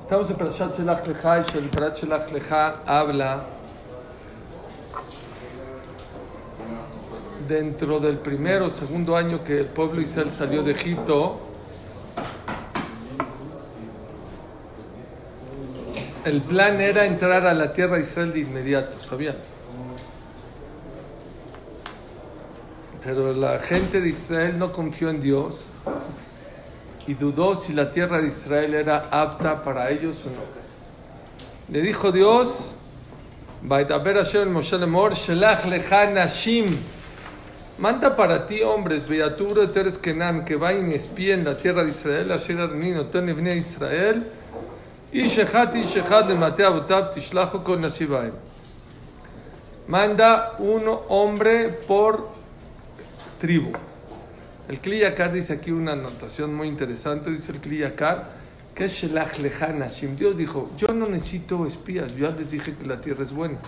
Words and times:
Estamos 0.00 0.30
en 0.30 0.36
Parashat 0.36 0.76
Shelach 0.76 1.06
Lecha 1.06 1.38
y 1.38 1.58
el 1.58 1.68
Parashat 1.70 1.96
Shelach 1.96 2.32
Lecha 2.32 2.76
habla 2.86 3.44
dentro 7.48 8.00
del 8.00 8.18
primero 8.18 8.66
o 8.66 8.70
segundo 8.70 9.16
año 9.16 9.44
que 9.44 9.60
el 9.60 9.66
pueblo 9.66 10.00
Israel 10.00 10.30
salió 10.30 10.62
de 10.62 10.72
Egipto. 10.72 11.38
El 16.24 16.42
plan 16.42 16.80
era 16.80 17.04
entrar 17.04 17.46
a 17.46 17.54
la 17.54 17.72
tierra 17.72 17.94
de 17.94 18.02
Israel 18.02 18.32
de 18.32 18.40
inmediato, 18.40 19.00
¿sabían? 19.00 19.36
Pero 23.02 23.32
la 23.32 23.58
gente 23.58 24.00
de 24.00 24.08
Israel 24.08 24.58
no 24.58 24.72
confió 24.72 25.08
en 25.08 25.20
Dios 25.20 25.70
y 27.06 27.14
dudó 27.14 27.56
si 27.56 27.72
la 27.72 27.90
tierra 27.90 28.20
de 28.20 28.28
Israel 28.28 28.74
era 28.74 29.08
apta 29.10 29.62
para 29.62 29.90
ellos 29.90 30.22
o 30.26 30.28
no. 30.28 30.60
Le 31.68 31.80
dijo 31.80 32.12
Dios, 32.12 32.74
Manda 37.78 38.16
para 38.16 38.46
ti 38.46 38.62
hombres, 38.62 39.06
Beaturo 39.06 39.70
Teres 39.70 39.98
Kenan, 39.98 40.44
que 40.44 40.56
vayan 40.56 40.90
y 40.90 40.94
espíen 40.94 41.44
la 41.44 41.56
tierra 41.56 41.82
de 41.84 41.90
Israel, 41.90 42.32
Israel, 43.56 44.26
y 45.12 45.24
Shechat 45.24 45.76
y 45.76 45.82
Shechat 45.82 46.26
de 46.26 46.34
Matea 46.34 46.70
Botab 46.70 47.10
Tishlajo 47.10 47.62
con 47.64 47.80
Nasibaim. 47.80 48.32
Manda 49.88 50.54
un 50.58 50.82
hombre 51.08 51.68
por 51.68 52.39
tribu. 53.40 53.72
El 54.68 54.78
Kliyakar 54.78 55.32
dice 55.32 55.54
aquí 55.54 55.72
una 55.72 55.92
anotación 55.92 56.54
muy 56.54 56.68
interesante, 56.68 57.30
dice 57.30 57.50
el 57.50 57.58
Kliyakar, 57.58 58.30
que 58.74 58.84
es 58.84 58.92
Shelach. 58.92 59.36
Dios 60.16 60.36
dijo, 60.36 60.70
yo 60.76 60.88
no 60.88 61.08
necesito 61.08 61.66
espías, 61.66 62.12
yo 62.12 62.28
ya 62.28 62.36
les 62.36 62.52
dije 62.52 62.74
que 62.74 62.86
la 62.86 63.00
tierra 63.00 63.24
es 63.24 63.32
buena. 63.32 63.58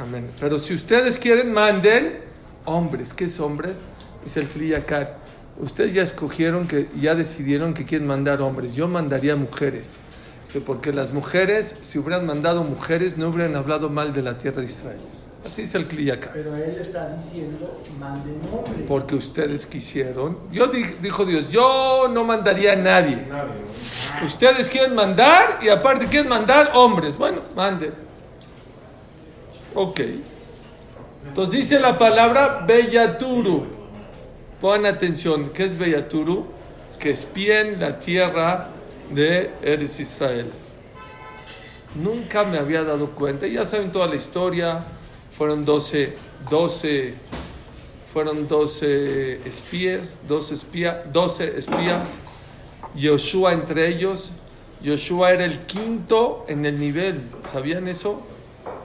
Amén. 0.00 0.28
Pero 0.40 0.58
si 0.58 0.74
ustedes 0.74 1.18
quieren, 1.18 1.52
manden 1.52 2.20
hombres. 2.64 3.12
¿Qué 3.12 3.26
es 3.26 3.38
hombres? 3.38 3.82
Dice 4.24 4.40
el 4.40 4.48
Kliyakar. 4.48 5.18
Ustedes 5.58 5.92
ya 5.92 6.02
escogieron, 6.02 6.66
que 6.66 6.88
ya 6.98 7.14
decidieron 7.14 7.74
que 7.74 7.84
quieren 7.84 8.08
mandar 8.08 8.40
hombres. 8.40 8.74
Yo 8.74 8.88
mandaría 8.88 9.36
mujeres. 9.36 9.98
Dice, 10.42 10.60
porque 10.62 10.92
las 10.92 11.12
mujeres, 11.12 11.76
si 11.82 11.98
hubieran 11.98 12.26
mandado 12.26 12.64
mujeres, 12.64 13.18
no 13.18 13.28
hubieran 13.28 13.54
hablado 13.56 13.90
mal 13.90 14.12
de 14.12 14.22
la 14.22 14.38
tierra 14.38 14.60
de 14.60 14.64
Israel. 14.64 15.00
Así 15.44 15.62
dice 15.62 15.78
el 15.78 15.86
Kliyaka. 15.86 16.32
Pero 16.34 16.54
él 16.54 16.76
está 16.78 17.16
diciendo, 17.16 17.82
manden 17.98 18.40
hombres. 18.52 18.86
Porque 18.86 19.14
ustedes 19.14 19.64
quisieron. 19.64 20.36
Yo 20.52 20.66
dijo 20.66 21.24
Dios, 21.24 21.50
yo 21.50 22.08
no 22.12 22.24
mandaría 22.24 22.74
a 22.74 22.76
nadie. 22.76 23.26
Ustedes 24.24 24.68
quieren 24.68 24.94
mandar 24.94 25.58
y 25.62 25.68
aparte 25.70 26.06
quieren 26.06 26.28
mandar 26.28 26.72
hombres. 26.74 27.16
Bueno, 27.16 27.42
manden. 27.56 27.94
Ok. 29.74 30.00
Entonces 31.26 31.54
dice 31.54 31.80
la 31.80 31.96
palabra 31.96 32.64
Bellaturu. 32.66 33.66
Pongan 34.60 34.86
atención, 34.86 35.50
¿qué 35.54 35.64
es 35.64 35.78
Bellaturu? 35.78 36.46
Que 36.98 37.10
espíen 37.10 37.80
la 37.80 37.98
tierra 37.98 38.68
de 39.10 39.50
Eres 39.62 39.98
Israel. 40.00 40.50
Nunca 41.94 42.44
me 42.44 42.58
había 42.58 42.84
dado 42.84 43.12
cuenta, 43.12 43.46
ya 43.46 43.64
saben 43.64 43.90
toda 43.90 44.06
la 44.06 44.16
historia, 44.16 44.84
fueron 45.40 45.64
12, 45.64 46.12
12, 46.50 47.14
fueron 48.12 48.46
12 48.46 49.48
espías, 49.48 50.16
12, 50.28 50.52
espía, 50.52 51.02
12 51.10 51.58
espías, 51.58 52.18
Yoshua 52.94 53.54
entre 53.54 53.88
ellos, 53.88 54.32
Yoshua 54.82 55.30
era 55.30 55.46
el 55.46 55.60
quinto 55.60 56.44
en 56.46 56.66
el 56.66 56.78
nivel, 56.78 57.22
¿sabían 57.42 57.88
eso? 57.88 58.20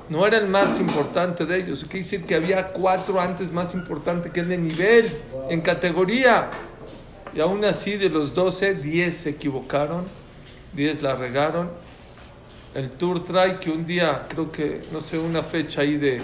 No 0.07 0.25
era 0.25 0.37
el 0.37 0.47
más 0.47 0.79
importante 0.79 1.45
de 1.45 1.57
ellos, 1.57 1.83
quiere 1.83 2.05
decir 2.05 2.23
que 2.23 2.35
había 2.35 2.69
cuatro 2.69 3.19
antes 3.19 3.51
más 3.51 3.73
importantes 3.73 4.31
que 4.31 4.39
él 4.39 4.53
en 4.53 4.65
nivel, 4.65 5.11
en 5.49 5.59
categoría. 5.59 6.51
Y 7.35 7.41
aún 7.41 7.65
así 7.65 7.97
de 7.97 8.09
los 8.09 8.33
12, 8.33 8.75
10 8.75 9.13
se 9.13 9.29
equivocaron, 9.31 10.05
10 10.71 11.01
la 11.01 11.17
regaron. 11.17 11.69
El 12.73 12.91
tour 12.91 13.21
trae 13.25 13.59
que 13.59 13.71
un 13.71 13.85
día, 13.85 14.25
creo 14.29 14.53
que, 14.53 14.83
no 14.93 15.01
sé, 15.01 15.17
una 15.17 15.43
fecha 15.43 15.81
ahí 15.81 15.97
de 15.97 16.21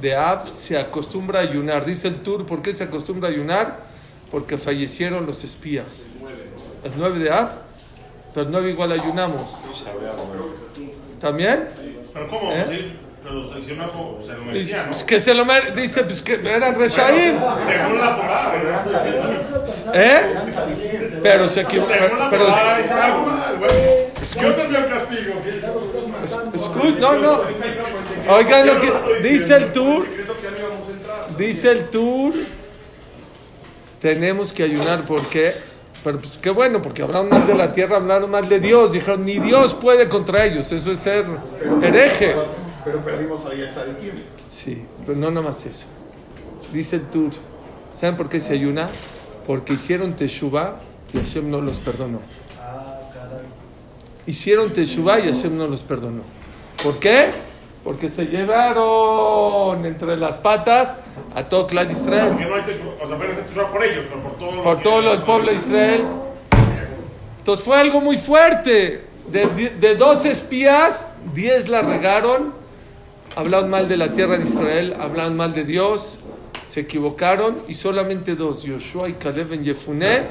de 0.00 0.16
Av 0.16 0.46
se 0.46 0.78
acostumbra 0.78 1.40
a 1.40 1.42
ayunar. 1.42 1.84
Dice 1.84 2.08
el 2.08 2.22
Tur, 2.22 2.46
¿por 2.46 2.62
qué 2.62 2.72
se 2.72 2.84
acostumbra 2.84 3.28
a 3.28 3.32
ayunar? 3.32 3.78
Porque 4.30 4.58
fallecieron 4.58 5.26
los 5.26 5.44
espías. 5.44 6.10
El 6.84 6.92
9 6.96 7.18
de 7.18 7.30
Av, 7.30 7.50
pero 8.32 8.46
el 8.46 8.52
9 8.52 8.70
igual 8.70 8.92
ayunamos. 8.92 9.50
¿También? 11.20 11.68
¿Pero 12.12 12.28
cómo? 12.28 12.52
¿Eh? 12.52 12.96
Pero 13.22 13.46
se 13.46 14.34
lo 14.34 14.44
merecía, 14.46 14.84
¿no? 14.84 14.90
Es 14.90 15.04
que 15.04 15.20
se 15.20 15.34
lo 15.34 15.44
mere 15.44 15.72
dice 15.72 16.04
pues 16.04 16.22
que 16.22 16.40
eran 16.42 16.74
Reshaim. 16.74 17.38
Según 17.66 18.00
la 18.00 18.16
Torah, 18.16 18.54
¿Eh? 19.92 20.34
Pero 21.22 21.46
se 21.46 21.60
equivocó. 21.60 21.92
Según 21.92 22.18
la 22.18 22.30
Pero, 22.30 22.46
Torah, 22.46 22.80
es 22.80 22.90
algo 22.90 23.26
mal, 23.26 23.58
güey. 23.58 23.70
Escucha, 26.54 26.98
no, 26.98 27.18
no. 27.18 27.42
Oigan 28.28 28.66
lo 28.66 28.80
que 28.80 29.28
dice 29.28 29.56
el 29.56 29.72
Tur. 29.72 30.06
Dice 31.36 31.70
el 31.70 31.90
Tur. 31.90 32.34
Tenemos 34.00 34.52
que 34.52 34.62
ayunar 34.62 35.04
porque. 35.04 35.52
Pero 36.02 36.18
pues 36.18 36.38
qué 36.38 36.48
bueno, 36.48 36.80
porque 36.80 37.02
hablaron 37.02 37.28
mal 37.28 37.46
de 37.46 37.54
la 37.54 37.72
tierra, 37.72 37.96
hablaron 37.96 38.30
mal 38.30 38.48
de 38.48 38.58
Dios. 38.58 38.92
Dijeron, 38.92 39.24
ni 39.24 39.38
Dios 39.38 39.74
puede 39.74 40.08
contra 40.08 40.44
ellos. 40.46 40.72
Eso 40.72 40.90
es 40.90 40.98
ser 40.98 41.26
hereje. 41.82 42.34
Pero 42.84 43.04
perdimos 43.04 43.44
ahí 43.44 43.62
a 43.62 43.68
Tzadikim. 43.68 44.12
Sí, 44.46 44.82
pero 45.04 45.18
no 45.18 45.30
nada 45.30 45.46
más 45.46 45.66
eso. 45.66 45.86
Dice 46.72 46.96
el 46.96 47.02
Tur. 47.02 47.32
¿Saben 47.92 48.16
por 48.16 48.28
qué 48.28 48.40
se 48.40 48.54
ayuna? 48.54 48.88
Porque 49.46 49.74
hicieron 49.74 50.14
Teshuvah 50.14 50.76
y 51.12 51.18
Hashem 51.18 51.50
no 51.50 51.60
los 51.60 51.78
perdonó. 51.78 52.22
Hicieron 54.26 54.72
Teshuvah 54.72 55.20
y 55.20 55.22
Hashem 55.24 55.56
no 55.56 55.66
los 55.66 55.82
perdonó. 55.82 56.22
¿Por 56.82 56.98
qué? 56.98 57.30
Porque 57.84 58.08
se 58.08 58.26
llevaron 58.26 59.84
entre 59.86 60.16
las 60.16 60.36
patas 60.36 60.96
a 61.34 61.48
todo 61.48 61.66
clan 61.66 61.90
Israel. 61.90 62.28
Porque 62.28 62.44
no 62.44 62.54
hay 62.54 62.62
teshuva, 62.62 62.92
o 63.02 63.08
sea, 63.08 63.16
pueden 63.16 63.32
hacer 63.32 63.46
por 63.46 63.84
ellos, 63.84 64.04
pero 64.08 64.22
por 64.22 64.38
todo 64.38 64.62
Por 64.62 64.82
todo 64.82 65.00
lo 65.00 65.10
del 65.10 65.22
pueblo 65.22 65.50
de 65.50 65.56
Israel. 65.56 66.04
Entonces 67.38 67.64
fue 67.64 67.78
algo 67.78 68.00
muy 68.00 68.18
fuerte. 68.18 69.04
De, 69.30 69.46
de 69.80 69.94
12 69.94 70.30
espías, 70.30 71.08
10 71.34 71.68
la 71.68 71.82
regaron. 71.82 72.52
Hablaron 73.36 73.70
mal 73.70 73.88
de 73.88 73.96
la 73.96 74.12
tierra 74.12 74.36
de 74.36 74.44
Israel, 74.44 74.96
hablaron 75.00 75.36
mal 75.36 75.54
de 75.54 75.62
Dios, 75.62 76.18
se 76.64 76.80
equivocaron 76.80 77.58
y 77.68 77.74
solamente 77.74 78.34
dos, 78.34 78.64
Joshua 78.66 79.08
y 79.08 79.12
Caleb 79.12 79.52
en 79.52 79.62
Yefuné, 79.62 80.22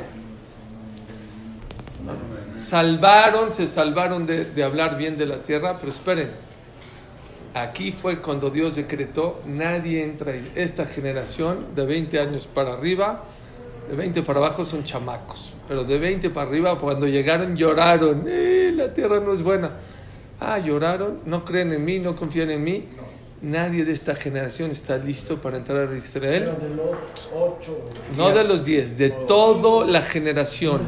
salvaron, 2.58 3.54
se 3.54 3.68
salvaron 3.68 4.26
de, 4.26 4.44
de 4.46 4.64
hablar 4.64 4.98
bien 4.98 5.18
de 5.18 5.26
la 5.26 5.38
tierra, 5.38 5.78
pero 5.80 5.94
esperen, 5.94 6.30
aquí 7.54 7.92
fue 7.92 8.22
cuando 8.22 8.50
Dios 8.50 8.76
decretó, 8.76 9.42
nadie 9.46 10.04
entra, 10.04 10.34
esta 10.56 10.86
generación 10.86 11.68
de 11.76 11.86
20 11.86 12.20
años 12.20 12.48
para 12.48 12.74
arriba, 12.74 13.24
de 13.90 13.96
20 13.96 14.24
para 14.24 14.40
abajo 14.40 14.66
son 14.66 14.84
chamacos, 14.84 15.56
pero 15.68 15.84
de 15.84 15.98
20 15.98 16.30
para 16.30 16.50
arriba 16.50 16.78
cuando 16.78 17.08
llegaron 17.08 17.56
lloraron, 17.56 18.26
"Eh, 18.28 18.72
la 18.76 18.94
tierra 18.94 19.20
no 19.20 19.34
es 19.34 19.42
buena. 19.42 19.72
Ah, 20.40 20.60
lloraron, 20.60 21.20
no 21.26 21.44
creen 21.44 21.74
en 21.74 21.84
mí, 21.84 22.00
no 22.00 22.16
confían 22.16 22.52
en 22.52 22.64
mí. 22.64 22.86
Nadie 23.42 23.86
de 23.86 23.94
esta 23.94 24.16
generación 24.16 24.70
está 24.70 24.98
listo 24.98 25.42
para 25.42 25.58
entrar 25.58 25.90
a 25.90 25.96
Israel. 25.96 26.52
Pero 26.58 26.70
de 26.70 26.76
los 26.76 27.30
ocho. 27.34 27.86
No 28.16 28.32
de 28.32 28.44
los 28.44 28.64
10, 28.66 28.98
de 28.98 29.10
toda 29.10 29.86
la 29.86 30.02
generación. 30.02 30.82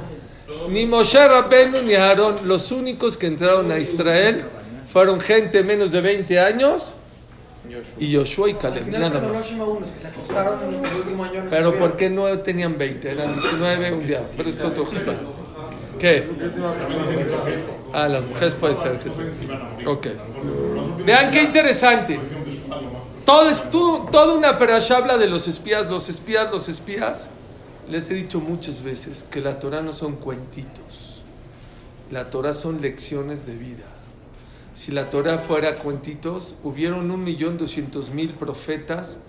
Ni 0.70 0.86
Moshe 0.86 1.28
Rabbenu 1.28 1.82
ni 1.82 1.96
Aarón, 1.96 2.46
los 2.46 2.72
únicos 2.72 3.18
que 3.18 3.28
entraron 3.28 3.72
a 3.72 3.80
Israel 3.80 4.44
fueron 4.92 5.22
gente 5.22 5.64
menos 5.64 5.92
de 5.92 6.02
20 6.02 6.40
años 6.40 6.94
y 7.98 8.16
Joshua 8.16 8.50
y 8.50 8.54
Caleb, 8.56 8.88
nada 8.90 9.22
más. 9.22 9.52
Pero 11.50 11.78
¿por 11.78 11.96
qué 11.96 12.10
no 12.10 12.40
tenían 12.40 12.78
20? 12.78 13.12
Eran 13.12 13.34
19 13.34 13.94
un 13.94 14.06
día, 14.06 14.22
pero 14.36 14.50
es 14.50 14.62
otro 14.64 14.86
Juzbán. 14.86 15.18
¿Qué? 15.98 16.28
Ah, 17.94 18.08
las 18.08 18.26
mujeres 18.26 18.56
puede 18.56 18.76
ser. 18.76 19.00
Ok. 19.86 20.08
Vean 21.06 21.32
qué 21.32 21.44
interesante. 21.44 22.20
Todo 23.26 23.50
es 23.50 23.70
tú, 23.70 24.08
toda 24.12 24.34
una 24.34 24.58
perasha 24.58 24.98
habla 24.98 25.18
de 25.18 25.28
los 25.28 25.48
espías, 25.48 25.90
los 25.90 26.10
espías, 26.10 26.52
los 26.52 26.68
espías. 26.68 27.30
Les 27.90 28.10
he 28.10 28.16
dicho 28.16 28.40
muchas 28.40 28.82
veces 28.82 29.24
que 29.30 29.42
la 29.42 29.60
Torah 29.60 29.82
no 29.82 29.94
son 29.94 30.16
cuentitos. 30.16 31.22
La 32.10 32.30
Torah 32.30 32.54
son 32.54 32.82
lecciones 32.82 33.46
de 33.46 33.56
vida. 33.56 33.86
Si 34.74 34.92
la 34.92 35.10
Torah 35.10 35.38
fuera 35.38 35.76
cuentitos, 35.76 36.56
hubieron 36.64 37.12
un 37.12 37.24
millón 37.24 37.58
doscientos 37.58 38.12
mil 38.12 38.34
profetas 38.34 39.20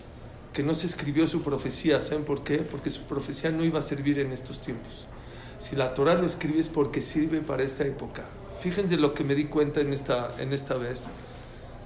que 0.52 0.62
no 0.62 0.72
se 0.72 0.86
escribió 0.86 1.26
su 1.26 1.42
profecía. 1.42 2.00
¿Saben 2.00 2.24
por 2.24 2.44
qué? 2.44 2.58
Porque 2.58 2.90
su 2.90 3.02
profecía 3.02 3.50
no 3.50 3.64
iba 3.64 3.80
a 3.80 3.82
servir 3.82 4.20
en 4.20 4.30
estos 4.30 4.60
tiempos. 4.60 5.06
Si 5.58 5.74
la 5.74 5.94
Torah 5.94 6.14
lo 6.14 6.26
escribe 6.26 6.60
es 6.60 6.68
porque 6.68 7.00
sirve 7.00 7.40
para 7.40 7.64
esta 7.64 7.84
época. 7.84 8.24
Fíjense 8.60 8.96
lo 8.96 9.14
que 9.14 9.24
me 9.24 9.34
di 9.34 9.46
cuenta 9.46 9.80
en 9.80 9.92
esta, 9.92 10.30
en 10.38 10.52
esta 10.52 10.74
vez. 10.74 11.06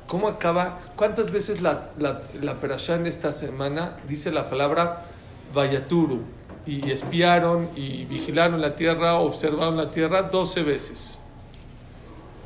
¿Cómo 0.07 0.29
acaba? 0.29 0.79
¿Cuántas 0.95 1.31
veces 1.31 1.63
la, 1.63 1.91
la, 1.99 2.21
la 2.41 2.61
perashá 2.61 2.97
en 2.97 3.07
esta 3.07 3.33
semana 3.33 3.97
dice 4.07 4.31
la 4.33 4.49
palabra 4.49 5.07
Vayaturu? 5.55 6.21
Y 6.67 6.91
espiaron 6.91 7.71
y 7.75 8.05
vigilaron 8.05 8.61
la 8.61 8.77
tierra, 8.77 9.15
observaron 9.15 9.77
la 9.77 9.91
tierra 9.91 10.23
12 10.23 10.63
veces. 10.63 11.19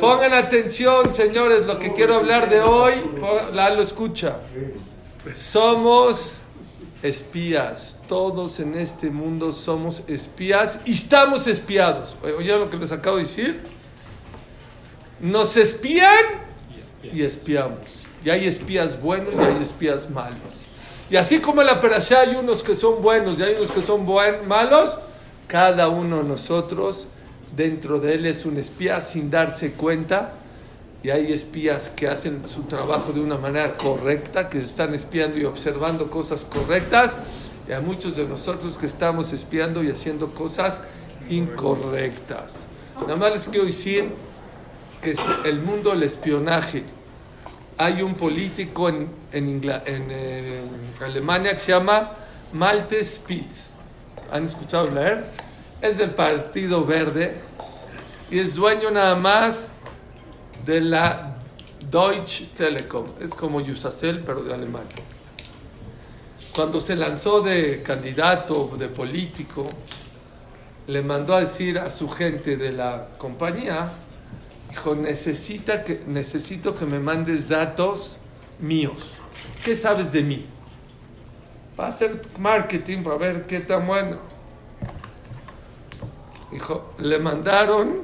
pongan 0.00 0.34
atención 0.34 1.12
señores 1.12 1.66
lo 1.66 1.78
que 1.78 1.92
quiero 1.92 2.16
hablar 2.16 2.48
de 2.48 2.60
hoy 2.60 2.94
la 3.52 3.70
lo 3.70 3.82
escucha 3.82 4.36
somos 5.34 6.40
espías. 7.02 8.00
Todos 8.06 8.60
en 8.60 8.74
este 8.74 9.10
mundo 9.10 9.52
somos 9.52 10.02
espías 10.08 10.80
y 10.84 10.92
estamos 10.92 11.46
espiados. 11.46 12.16
¿Oyeron 12.22 12.60
lo 12.60 12.70
que 12.70 12.76
les 12.76 12.92
acabo 12.92 13.16
de 13.16 13.22
decir? 13.22 13.60
Nos 15.20 15.56
espían 15.56 16.24
y 17.02 17.22
espiamos. 17.22 18.06
Y 18.24 18.30
hay 18.30 18.46
espías 18.46 19.00
buenos 19.00 19.34
y 19.34 19.38
hay 19.38 19.62
espías 19.62 20.10
malos. 20.10 20.66
Y 21.08 21.16
así 21.16 21.38
como 21.38 21.60
en 21.60 21.68
la 21.68 21.80
perashá 21.80 22.20
hay 22.20 22.34
unos 22.34 22.62
que 22.62 22.74
son 22.74 23.00
buenos 23.00 23.38
y 23.38 23.42
hay 23.42 23.54
unos 23.54 23.70
que 23.70 23.80
son 23.80 24.04
buen, 24.04 24.46
malos, 24.48 24.98
cada 25.46 25.88
uno 25.88 26.18
de 26.18 26.24
nosotros 26.24 27.06
dentro 27.56 27.98
de 28.00 28.14
él 28.14 28.26
es 28.26 28.44
un 28.44 28.58
espía 28.58 29.00
sin 29.00 29.30
darse 29.30 29.72
cuenta. 29.72 30.32
Y 31.02 31.10
hay 31.10 31.32
espías 31.32 31.90
que 31.94 32.08
hacen 32.08 32.48
su 32.48 32.62
trabajo 32.64 33.12
de 33.12 33.20
una 33.20 33.36
manera 33.36 33.76
correcta, 33.76 34.48
que 34.48 34.58
están 34.58 34.92
espiando 34.92 35.38
y 35.38 35.44
observando 35.44 36.10
cosas 36.10 36.44
correctas. 36.44 37.16
Y 37.68 37.72
hay 37.72 37.82
muchos 37.82 38.16
de 38.16 38.26
nosotros 38.26 38.76
que 38.76 38.86
estamos 38.86 39.32
espiando 39.32 39.84
y 39.84 39.90
haciendo 39.90 40.32
cosas 40.34 40.80
incorrectas. 41.30 42.64
Nada 43.02 43.16
más 43.16 43.32
les 43.32 43.46
quiero 43.48 43.66
decir 43.66 44.10
que 45.02 45.12
es 45.12 45.20
el 45.44 45.60
mundo 45.60 45.90
del 45.90 46.02
espionaje. 46.02 46.82
Hay 47.78 48.02
un 48.02 48.14
político 48.14 48.88
en, 48.88 49.08
en, 49.32 49.60
Ingla- 49.60 49.82
en, 49.86 50.06
eh, 50.10 50.60
Alemania 51.04 51.52
que 51.52 51.60
se 51.60 51.72
llama 51.72 52.12
Malte 52.52 53.04
Spitz. 53.04 53.74
¿Han 54.32 54.44
escuchado 54.44 54.88
hablar? 54.88 55.24
Es 55.80 55.98
del 55.98 56.10
Partido 56.12 56.86
Verde 56.86 57.36
y 58.30 58.38
es 58.38 58.54
dueño 58.54 58.90
nada 58.90 59.14
más 59.14 59.68
de 60.64 60.80
la 60.80 61.36
Deutsche 61.90 62.46
Telekom. 62.56 63.04
Es 63.20 63.34
como 63.34 63.60
Yusacel, 63.60 64.20
pero 64.20 64.42
de 64.42 64.54
Alemania. 64.54 64.96
Cuando 66.54 66.80
se 66.80 66.96
lanzó 66.96 67.42
de 67.42 67.82
candidato, 67.82 68.74
de 68.78 68.88
político, 68.88 69.68
le 70.86 71.02
mandó 71.02 71.36
a 71.36 71.40
decir 71.40 71.78
a 71.78 71.90
su 71.90 72.08
gente 72.08 72.56
de 72.56 72.72
la 72.72 73.08
compañía, 73.18 73.92
dijo, 74.70 74.94
necesita 74.94 75.84
que, 75.84 76.02
necesito 76.06 76.74
que 76.74 76.86
me 76.86 76.98
mandes 76.98 77.48
datos 77.48 78.16
míos. 78.58 79.14
¿Qué 79.62 79.76
sabes 79.76 80.10
de 80.10 80.22
mí? 80.22 80.46
Va 81.78 81.86
a 81.86 81.88
hacer 81.88 82.22
marketing 82.38 83.02
para 83.02 83.16
ver 83.16 83.46
qué 83.46 83.60
tan 83.60 83.86
bueno. 83.86 84.35
Dijo, 86.50 86.92
le 86.98 87.18
mandaron 87.18 88.02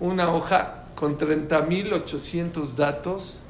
una 0.00 0.32
hoja 0.32 0.84
con 0.94 1.16
30.800 1.16 2.74
datos 2.74 3.40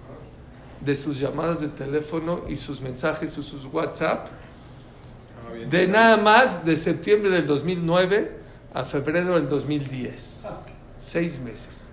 de 0.80 0.94
sus 0.94 1.18
llamadas 1.18 1.60
de 1.60 1.68
teléfono 1.68 2.42
y 2.48 2.56
sus 2.56 2.80
mensajes 2.80 3.38
y 3.38 3.42
sus 3.42 3.64
WhatsApp 3.66 4.28
de 5.70 5.86
nada 5.86 6.16
más 6.16 6.64
de 6.64 6.76
septiembre 6.76 7.30
del 7.30 7.46
2009 7.46 8.36
a 8.74 8.84
febrero 8.84 9.34
del 9.34 9.48
2010. 9.48 10.46
Seis 10.98 11.40
meses. 11.40 11.88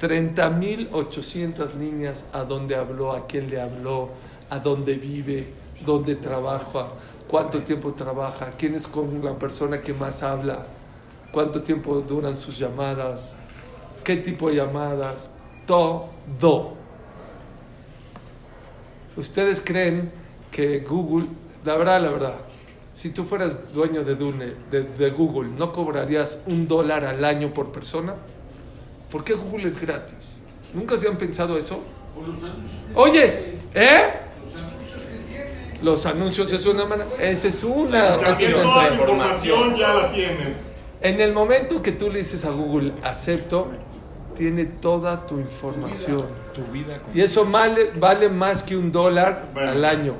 30.800 0.00 1.74
líneas 1.74 2.24
a 2.32 2.44
dónde 2.44 2.76
habló, 2.76 3.12
a 3.12 3.26
quién 3.26 3.50
le 3.50 3.60
habló, 3.60 4.10
a 4.48 4.58
dónde 4.58 4.94
vive, 4.94 5.52
dónde 5.84 6.14
trabaja, 6.14 6.88
cuánto 7.28 7.62
tiempo 7.62 7.92
trabaja, 7.92 8.50
quién 8.50 8.74
es 8.74 8.86
con 8.86 9.22
la 9.22 9.38
persona 9.38 9.82
que 9.82 9.92
más 9.92 10.22
habla, 10.22 10.66
cuánto 11.32 11.62
tiempo 11.62 12.00
duran 12.00 12.36
sus 12.36 12.58
llamadas, 12.58 13.34
qué 14.04 14.16
tipo 14.16 14.48
de 14.48 14.56
llamadas, 14.56 15.30
todo. 15.66 16.74
¿Ustedes 19.16 19.62
creen 19.64 20.10
que 20.50 20.80
Google, 20.80 21.28
la 21.64 21.76
verdad, 21.76 22.00
la 22.02 22.10
verdad, 22.10 22.34
si 22.92 23.10
tú 23.10 23.24
fueras 23.24 23.72
dueño 23.72 24.02
de, 24.02 24.14
Dune, 24.14 24.54
de, 24.70 24.82
de 24.82 25.10
Google, 25.10 25.50
¿no 25.56 25.72
cobrarías 25.72 26.40
un 26.46 26.66
dólar 26.66 27.04
al 27.04 27.24
año 27.24 27.52
por 27.52 27.70
persona? 27.70 28.14
¿Por 29.10 29.24
qué 29.24 29.34
Google 29.34 29.66
es 29.66 29.80
gratis? 29.80 30.38
¿Nunca 30.72 30.96
se 30.96 31.08
han 31.08 31.16
pensado 31.16 31.58
eso? 31.58 31.82
Oye, 32.94 33.58
¿eh? 33.74 34.12
Los 35.82 36.04
anuncios 36.04 36.52
es 36.52 36.66
una 36.66 36.84
manera, 36.84 37.08
esa 37.18 37.48
es 37.48 37.64
una, 37.64 38.16
esa 38.16 38.30
es 38.32 38.52
una 38.52 38.62
toda 38.62 38.88
la 38.88 38.94
información 38.94 39.76
ya 39.76 39.94
la 39.94 40.12
tienen. 40.12 40.69
En 41.02 41.20
el 41.20 41.32
momento 41.32 41.80
que 41.82 41.92
tú 41.92 42.10
le 42.10 42.18
dices 42.18 42.44
a 42.44 42.50
Google, 42.50 42.92
acepto, 43.02 43.68
tiene 44.34 44.64
toda 44.66 45.26
tu 45.26 45.38
información. 45.38 46.26
Tu 46.54 46.62
vida 46.72 47.00
con 47.00 47.16
Y 47.16 47.22
eso 47.22 47.44
vale, 47.46 47.90
vale 47.96 48.28
más 48.28 48.62
que 48.62 48.76
un 48.76 48.92
dólar 48.92 49.50
Bueno. 49.54 49.70
al 49.72 49.84
año. 49.84 50.14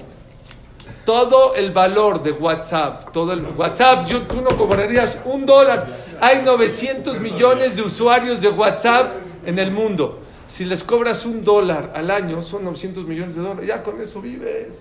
Todo 1.05 1.55
el 1.55 1.73
valor 1.73 2.23
de 2.23 2.32
WhatsApp, 2.32 3.11
todo 3.12 3.32
el 3.32 3.43
WhatsApp, 3.56 4.06
yo, 4.06 4.23
tú 4.23 4.41
no 4.41 4.56
cobrarías 4.56 5.19
un 5.25 5.44
dólar. 5.46 5.87
Hay 6.20 6.43
900 6.43 7.20
millones 7.20 7.77
de 7.77 7.82
usuarios 7.82 8.41
de 8.41 8.49
WhatsApp 8.51 9.13
en 9.44 9.58
el 9.58 9.70
mundo. 9.70 10.20
Si 10.46 10.65
les 10.65 10.82
cobras 10.84 11.27
un 11.27 11.44
dólar 11.44 11.93
al 11.94 12.10
año, 12.10 12.43
son 12.43 12.65
900 12.65 13.05
millones 13.06 13.34
de 13.34 13.43
dólares. 13.43 13.67
Ya 13.67 13.82
con 13.82 14.01
eso 14.01 14.20
vives. 14.20 14.81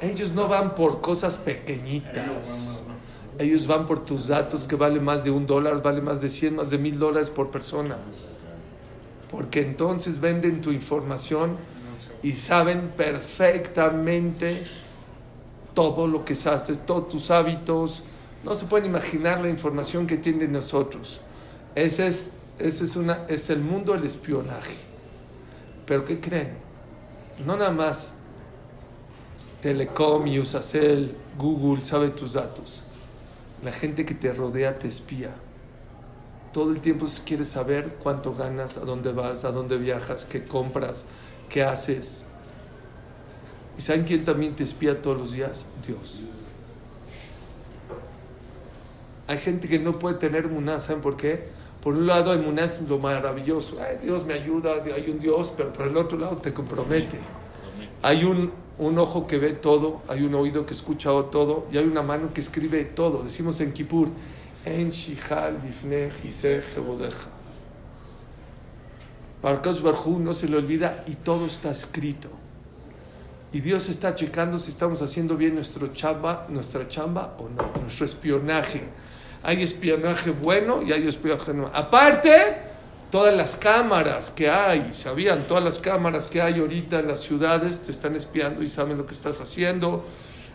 Ellos 0.00 0.32
no 0.32 0.48
van 0.48 0.74
por 0.74 1.00
cosas 1.00 1.38
pequeñitas. 1.38 2.84
Ellos 3.40 3.66
van 3.66 3.86
por 3.86 4.04
tus 4.04 4.26
datos 4.26 4.66
que 4.66 4.76
vale 4.76 5.00
más 5.00 5.24
de 5.24 5.30
un 5.30 5.46
dólar, 5.46 5.82
vale 5.82 6.02
más 6.02 6.20
de 6.20 6.28
100, 6.28 6.56
más 6.56 6.68
de 6.68 6.76
mil 6.76 6.98
dólares 6.98 7.30
por 7.30 7.50
persona. 7.50 7.96
Porque 9.30 9.62
entonces 9.62 10.20
venden 10.20 10.60
tu 10.60 10.70
información 10.72 11.56
y 12.22 12.32
saben 12.32 12.90
perfectamente 12.94 14.62
todo 15.72 16.06
lo 16.06 16.22
que 16.22 16.34
se 16.34 16.50
hace, 16.50 16.76
todos 16.76 17.08
tus 17.08 17.30
hábitos. 17.30 18.02
No 18.44 18.54
se 18.54 18.66
pueden 18.66 18.84
imaginar 18.90 19.40
la 19.40 19.48
información 19.48 20.06
que 20.06 20.18
tienen 20.18 20.52
nosotros. 20.52 21.22
Ese 21.74 22.08
es, 22.08 22.28
ese 22.58 22.84
es, 22.84 22.94
una, 22.94 23.24
es 23.26 23.48
el 23.48 23.60
mundo 23.60 23.94
del 23.94 24.04
espionaje. 24.04 24.76
Pero 25.86 26.04
¿qué 26.04 26.20
creen? 26.20 26.50
No 27.46 27.56
nada 27.56 27.70
más 27.70 28.12
Telecom, 29.62 30.24
Usacell, 30.38 31.14
Google 31.38 31.82
sabe 31.82 32.10
tus 32.10 32.34
datos. 32.34 32.82
La 33.62 33.72
gente 33.72 34.04
que 34.04 34.14
te 34.14 34.32
rodea 34.32 34.78
te 34.78 34.88
espía. 34.88 35.34
Todo 36.52 36.72
el 36.72 36.80
tiempo 36.80 37.06
quiere 37.24 37.44
saber 37.44 37.96
cuánto 38.02 38.34
ganas, 38.34 38.76
a 38.76 38.80
dónde 38.80 39.12
vas, 39.12 39.44
a 39.44 39.52
dónde 39.52 39.76
viajas, 39.78 40.26
qué 40.26 40.44
compras, 40.44 41.04
qué 41.48 41.62
haces. 41.62 42.24
¿Y 43.78 43.82
saben 43.82 44.04
quién 44.04 44.24
también 44.24 44.56
te 44.56 44.64
espía 44.64 45.00
todos 45.00 45.16
los 45.18 45.32
días? 45.32 45.66
Dios. 45.86 46.22
Hay 49.26 49.38
gente 49.38 49.68
que 49.68 49.78
no 49.78 49.98
puede 49.98 50.16
tener 50.16 50.48
muná, 50.48 50.80
¿saben 50.80 51.00
por 51.00 51.16
qué? 51.16 51.48
Por 51.82 51.94
un 51.94 52.06
lado, 52.06 52.32
el 52.32 52.40
muná 52.40 52.64
es 52.64 52.82
lo 52.88 52.98
maravilloso. 52.98 53.78
Ay, 53.80 53.98
Dios 54.02 54.26
me 54.26 54.34
ayuda, 54.34 54.72
hay 54.94 55.08
un 55.08 55.18
Dios, 55.18 55.52
pero 55.56 55.72
por 55.72 55.86
el 55.86 55.96
otro 55.96 56.18
lado 56.18 56.36
te 56.36 56.52
compromete. 56.52 57.18
Hay 58.02 58.24
un, 58.24 58.52
un 58.80 58.98
ojo 58.98 59.26
que 59.26 59.38
ve 59.38 59.52
todo, 59.52 60.00
hay 60.08 60.22
un 60.22 60.34
oído 60.34 60.64
que 60.64 60.72
escucha 60.72 61.10
todo 61.30 61.66
y 61.70 61.76
hay 61.76 61.84
una 61.84 62.02
mano 62.02 62.32
que 62.32 62.40
escribe 62.40 62.82
todo. 62.84 63.22
Decimos 63.22 63.60
en 63.60 63.72
Kippur, 63.72 64.08
En 64.64 64.90
Shihal 64.90 65.58
Jebodeja. 65.60 67.28
Para 69.42 69.60
Kadosh 69.60 69.82
Baruj 69.82 70.06
Hu 70.06 70.18
no 70.18 70.32
se 70.32 70.48
le 70.48 70.56
olvida 70.56 71.04
y 71.06 71.14
todo 71.14 71.46
está 71.46 71.70
escrito. 71.70 72.30
Y 73.52 73.60
Dios 73.60 73.88
está 73.88 74.14
checando 74.14 74.58
si 74.58 74.70
estamos 74.70 75.02
haciendo 75.02 75.36
bien 75.36 75.54
nuestro 75.54 75.88
chamba, 75.88 76.46
nuestra 76.48 76.88
chamba 76.88 77.36
o 77.38 77.48
no, 77.48 77.70
nuestro 77.82 78.06
espionaje. 78.06 78.82
Hay 79.42 79.62
espionaje 79.62 80.30
bueno 80.30 80.82
y 80.82 80.92
hay 80.92 81.06
espionaje 81.06 81.52
no. 81.52 81.66
Aparte, 81.66 82.30
todas 83.10 83.34
las 83.34 83.56
cámaras 83.56 84.30
que 84.30 84.48
hay, 84.48 84.90
¿sabían? 84.94 85.46
Todas 85.46 85.64
las 85.64 85.78
cámaras 85.78 86.28
que 86.28 86.40
hay 86.40 86.60
ahorita 86.60 87.00
en 87.00 87.08
las 87.08 87.20
ciudades 87.20 87.82
te 87.82 87.90
están 87.90 88.14
espiando 88.14 88.62
y 88.62 88.68
saben 88.68 88.96
lo 88.98 89.06
que 89.06 89.14
estás 89.14 89.40
haciendo. 89.40 90.04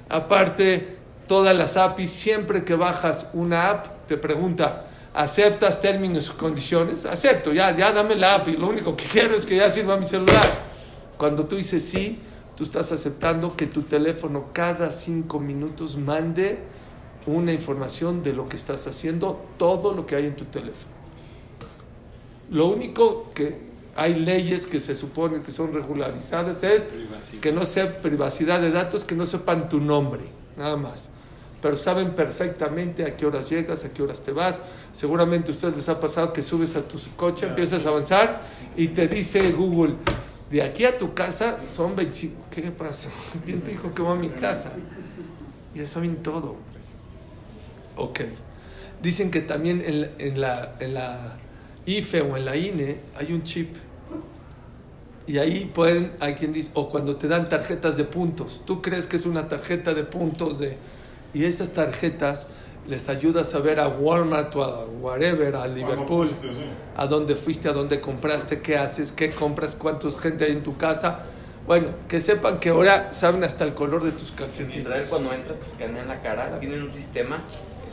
Aparte, 0.09 0.97
todas 1.27 1.55
las 1.55 1.75
APIs, 1.77 2.09
siempre 2.09 2.63
que 2.63 2.75
bajas 2.75 3.27
una 3.33 3.69
app, 3.69 4.07
te 4.07 4.17
pregunta, 4.17 4.85
¿aceptas 5.13 5.81
términos 5.81 6.31
y 6.33 6.37
condiciones? 6.37 7.05
Acepto, 7.05 7.51
ya, 7.51 7.75
ya 7.75 7.91
dame 7.91 8.15
la 8.15 8.35
API, 8.35 8.57
lo 8.57 8.67
único 8.67 8.95
que 8.95 9.05
quiero 9.05 9.35
es 9.35 9.45
que 9.45 9.57
ya 9.57 9.69
sirva 9.69 9.97
mi 9.97 10.05
celular. 10.05 10.65
Cuando 11.17 11.45
tú 11.45 11.57
dices 11.57 11.83
sí, 11.83 12.19
tú 12.55 12.63
estás 12.63 12.91
aceptando 12.91 13.55
que 13.57 13.65
tu 13.65 13.83
teléfono 13.83 14.47
cada 14.53 14.91
cinco 14.91 15.39
minutos 15.39 15.97
mande 15.97 16.59
una 17.25 17.51
información 17.51 18.23
de 18.23 18.33
lo 18.33 18.47
que 18.47 18.55
estás 18.55 18.87
haciendo, 18.87 19.43
todo 19.57 19.93
lo 19.93 20.05
que 20.05 20.15
hay 20.15 20.27
en 20.27 20.35
tu 20.35 20.45
teléfono. 20.45 21.04
Lo 22.51 22.67
único 22.67 23.31
que 23.33 23.57
hay 23.95 24.13
leyes 24.15 24.67
que 24.67 24.79
se 24.79 24.95
supone 24.95 25.39
que 25.41 25.51
son 25.51 25.73
regularizadas 25.73 26.63
es 26.63 26.87
que 27.41 27.51
no 27.51 27.65
sea 27.65 28.01
privacidad 28.01 28.59
de 28.61 28.71
datos, 28.71 29.03
que 29.05 29.15
no 29.15 29.25
sepan 29.25 29.69
tu 29.69 29.79
nombre, 29.79 30.23
nada 30.57 30.75
más. 30.77 31.09
Pero 31.61 31.75
saben 31.77 32.13
perfectamente 32.13 33.03
a 33.05 33.17
qué 33.17 33.25
horas 33.25 33.49
llegas, 33.49 33.83
a 33.85 33.89
qué 33.93 34.03
horas 34.03 34.21
te 34.21 34.31
vas. 34.31 34.61
Seguramente 34.91 35.49
a 35.51 35.55
ustedes 35.55 35.75
les 35.77 35.89
ha 35.89 35.99
pasado 35.99 36.31
que 36.33 36.43
subes 36.43 36.75
a 36.75 36.81
tu 36.87 36.99
coche, 37.15 37.47
empiezas 37.47 37.85
a 37.85 37.89
avanzar 37.89 38.41
y 38.75 38.89
te 38.89 39.07
dice 39.07 39.51
Google, 39.51 39.95
de 40.51 40.61
aquí 40.61 40.85
a 40.85 40.95
tu 40.97 41.13
casa 41.15 41.57
son 41.67 41.95
25. 41.95 42.35
¿Qué 42.51 42.61
pasa? 42.71 43.09
¿Quién 43.45 43.61
te 43.61 43.71
dijo 43.71 43.91
que 43.91 44.03
va 44.03 44.11
a 44.11 44.15
mi 44.15 44.29
casa? 44.29 44.73
Ya 45.73 45.87
saben 45.87 46.17
todo. 46.17 46.55
Ok. 47.95 48.19
Dicen 49.01 49.31
que 49.31 49.41
también 49.41 49.81
en, 49.85 50.01
la- 50.01 50.09
en 50.19 50.41
la, 50.41 50.75
en 50.79 50.93
la 50.93 51.37
IFE 51.85 52.21
o 52.21 52.37
en 52.37 52.45
la 52.45 52.55
INE 52.55 52.97
hay 53.17 53.33
un 53.33 53.43
chip. 53.43 53.75
Y 55.27 55.39
ahí 55.39 55.71
pueden, 55.73 56.11
hay 56.19 56.35
quien 56.35 56.53
dice, 56.53 56.69
o 56.75 56.87
cuando 56.87 57.15
te 57.15 57.27
dan 57.27 57.49
tarjetas 57.49 57.97
de 57.97 58.03
puntos, 58.03 58.61
tú 58.65 58.81
crees 58.81 59.07
que 59.07 59.15
es 59.15 59.25
una 59.25 59.47
tarjeta 59.47 59.93
de 59.93 60.03
puntos 60.03 60.59
de... 60.59 60.77
Y 61.33 61.45
esas 61.45 61.71
tarjetas 61.71 62.47
les 62.87 63.09
ayuda 63.09 63.41
a 63.41 63.43
saber 63.43 63.79
a 63.79 63.87
Walmart 63.87 64.55
o 64.55 64.63
a 64.63 64.85
whatever, 64.85 65.55
a 65.55 65.67
Liverpool, 65.67 66.29
fuiste, 66.29 66.49
sí. 66.49 66.69
a 66.95 67.07
dónde 67.07 67.35
fuiste, 67.35 67.67
a 67.67 67.73
dónde 67.73 67.99
compraste, 67.99 68.61
qué 68.61 68.77
haces, 68.77 69.11
qué 69.11 69.31
compras, 69.31 69.75
cuántos 69.75 70.19
gente 70.19 70.45
hay 70.45 70.51
en 70.51 70.63
tu 70.63 70.77
casa. 70.77 71.25
Bueno, 71.65 71.89
que 72.07 72.19
sepan 72.19 72.59
que 72.59 72.69
ahora 72.69 73.11
saben 73.11 73.43
hasta 73.43 73.63
el 73.63 73.73
color 73.73 74.03
de 74.03 74.11
tus 74.11 74.29
En 74.29 74.35
calcetines. 74.37 74.77
Israel 74.77 75.03
cuando 75.09 75.33
entras 75.33 75.59
te 75.59 75.65
escanean 75.65 76.07
la 76.07 76.21
cara, 76.21 76.59
tienen 76.59 76.83
un 76.83 76.91
sistema 76.91 77.39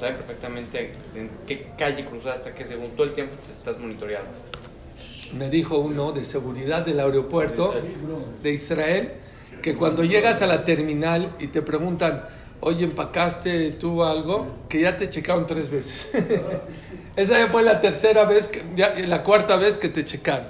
sabe 0.03 0.15
perfectamente 0.15 0.93
en 1.15 1.31
qué 1.47 1.69
calle 1.79 2.05
cruzaste, 2.05 2.53
que 2.53 2.65
según 2.65 2.91
todo 2.91 3.07
el 3.07 3.15
tiempo 3.15 3.35
te 3.47 3.53
estás 3.53 3.79
monitoreando. 3.79 4.31
Me 5.39 5.49
dijo 5.49 5.79
uno 5.79 6.11
de 6.11 6.25
seguridad 6.25 6.85
del 6.85 6.99
aeropuerto 6.99 7.73
de 8.43 8.53
Israel 8.53 9.13
que 9.63 9.77
cuando 9.77 10.03
llegas 10.03 10.43
a 10.43 10.47
la 10.47 10.65
terminal 10.65 11.31
y 11.39 11.47
te 11.47 11.63
preguntan, 11.63 12.25
oye, 12.61 12.85
¿empacaste 12.85 13.71
tú 13.73 14.03
algo? 14.03 14.49
Que 14.69 14.81
ya 14.81 14.97
te 14.97 15.09
checaron 15.09 15.47
tres 15.47 15.71
veces. 15.71 16.11
Esa 17.17 17.39
ya 17.39 17.47
fue 17.49 17.63
la 17.63 17.81
tercera 17.81 18.25
vez, 18.25 18.49
que, 18.49 18.63
ya, 18.75 18.95
la 19.07 19.23
cuarta 19.23 19.57
vez 19.57 19.79
que 19.79 19.89
te 19.89 20.03
checaron. 20.03 20.47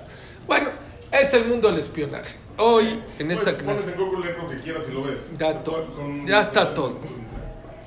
Bueno, 0.47 0.71
es 1.12 1.35
el 1.35 1.44
mundo 1.44 1.68
del 1.68 1.78
espionaje. 1.78 2.37
Hoy, 2.56 3.02
en 3.18 3.30
esta 3.30 3.52
Pones, 3.52 3.62
pones 3.64 3.85
en 3.85 3.97
Google 3.97 4.26
leer 4.26 4.38
lo 4.38 4.49
que 4.49 4.56
quieras 4.56 4.85
y 4.88 4.92
lo 4.92 5.02
ves. 5.02 5.18
Ya. 5.38 5.62
Con- 5.62 6.26
Ya 6.26 6.40
está 6.40 6.73
todo. 6.73 7.00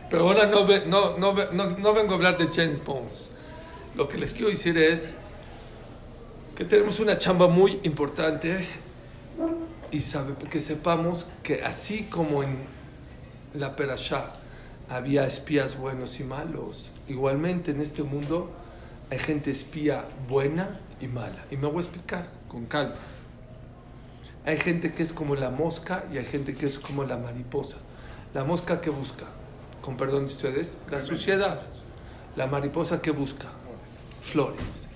pero 0.10 0.24
ahora 0.24 0.46
no, 0.46 0.66
no, 0.86 1.18
no, 1.18 1.70
no 1.78 1.94
vengo 1.94 2.14
a 2.14 2.16
hablar 2.16 2.38
de 2.38 2.50
James 2.54 2.84
Bones. 2.84 3.30
Lo 3.96 4.08
que 4.08 4.18
les 4.18 4.34
quiero 4.34 4.50
decir 4.50 4.78
es 4.78 5.14
que 6.56 6.66
tenemos 6.66 7.00
una 7.00 7.18
chamba 7.18 7.48
muy 7.48 7.80
importante 7.84 8.66
y 9.92 10.00
sabe, 10.00 10.34
que 10.50 10.62
sepamos 10.62 11.28
que 11.44 11.64
así 11.64 12.04
como 12.04 12.44
en 12.44 12.58
la 13.54 13.76
Perashá 13.76 14.32
había 14.90 15.26
espías 15.26 15.78
buenos 15.78 16.20
y 16.20 16.24
malos, 16.24 16.92
igualmente 17.08 17.72
en 17.72 17.82
este 17.82 18.04
mundo 18.04 18.52
hay 19.10 19.20
gente 19.20 19.52
espía 19.52 20.06
buena 20.28 20.80
y 21.00 21.08
mala. 21.08 21.46
Y 21.52 21.58
me 21.58 21.68
voy 21.68 21.78
a 21.78 21.82
explicar 21.82 22.28
con 22.48 22.66
calma. 22.66 22.96
Hay 24.46 24.58
gente 24.58 24.94
que 24.94 25.04
es 25.04 25.14
como 25.14 25.36
la 25.36 25.50
mosca 25.50 26.06
y 26.14 26.18
hay 26.18 26.26
gente 26.26 26.54
que 26.56 26.66
es 26.66 26.80
como 26.80 27.04
la 27.04 27.18
mariposa. 27.18 27.78
La 28.34 28.44
mosca 28.44 28.82
que 28.82 28.90
busca, 28.90 29.26
con 29.86 29.98
perdón 29.98 30.26
de 30.26 30.34
ustedes, 30.34 30.80
la 30.90 31.00
suciedad. 31.00 31.62
La 32.36 32.48
mariposa 32.48 33.02
que 33.02 33.12
busca, 33.12 33.48
flores. 34.22 34.88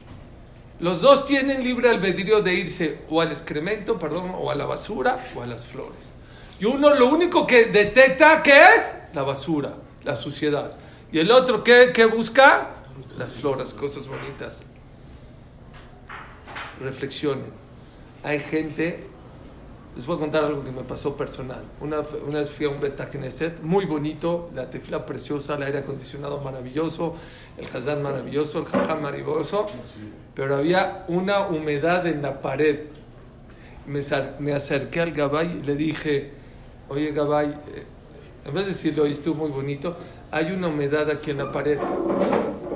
Los 0.79 1.01
dos 1.01 1.25
tienen 1.25 1.63
libre 1.63 1.89
albedrío 1.89 2.41
de 2.41 2.55
irse 2.55 3.01
o 3.09 3.21
al 3.21 3.31
excremento, 3.31 3.99
perdón, 3.99 4.31
o 4.35 4.49
a 4.49 4.55
la 4.55 4.65
basura 4.65 5.17
o 5.35 5.43
a 5.43 5.45
las 5.45 5.67
flores. 5.67 6.11
Y 6.59 6.65
uno 6.65 6.93
lo 6.95 7.05
único 7.05 7.45
que 7.45 7.65
detecta, 7.65 8.41
¿qué 8.41 8.59
es? 8.59 8.97
La 9.13 9.23
basura, 9.23 9.75
la 10.03 10.15
suciedad. 10.15 10.73
Y 11.11 11.19
el 11.19 11.31
otro, 11.31 11.63
¿qué, 11.63 11.91
qué 11.93 12.05
busca? 12.05 12.71
Las 13.17 13.35
flores, 13.35 13.73
cosas 13.73 14.07
bonitas. 14.07 14.61
Reflexionen. 16.81 17.51
Hay 18.23 18.39
gente, 18.39 19.07
les 19.99 20.05
voy 20.05 20.15
a 20.15 20.19
contar 20.19 20.45
algo 20.45 20.63
que 20.63 20.71
me 20.71 20.83
pasó 20.83 21.17
personal. 21.17 21.61
Una, 21.81 21.97
una 22.25 22.39
vez 22.39 22.49
fui 22.51 22.65
a 22.65 22.69
un 22.69 22.79
Beta 22.79 23.09
Knesset, 23.09 23.61
muy 23.63 23.83
bonito, 23.83 24.49
la 24.55 24.69
tefla 24.69 25.05
preciosa, 25.05 25.55
el 25.55 25.63
aire 25.63 25.79
acondicionado 25.79 26.39
maravilloso, 26.39 27.15
el 27.57 27.65
Hazán 27.65 28.01
maravilloso, 28.01 28.59
el 28.59 28.65
jajam 28.65 29.01
maravilloso, 29.01 29.65
pero 30.35 30.55
había 30.55 31.03
una 31.09 31.47
humedad 31.47 32.07
en 32.07 32.21
la 32.21 32.39
pared. 32.39 32.79
Me, 33.87 34.53
acerqué 34.53 35.01
al 35.01 35.11
Gabay 35.11 35.57
y 35.57 35.63
le 35.63 35.75
dije, 35.75 36.31
oye 36.87 37.11
Gabay, 37.11 37.49
eh, 37.49 37.83
en 38.45 38.53
vez 38.53 38.67
de 38.67 38.71
decirle, 38.71 39.01
oye, 39.01 39.11
estuvo 39.11 39.35
muy 39.35 39.51
bonito, 39.51 39.97
hay 40.31 40.53
una 40.53 40.69
humedad 40.69 41.09
aquí 41.11 41.31
en 41.31 41.39
la 41.39 41.51
pared. 41.51 41.77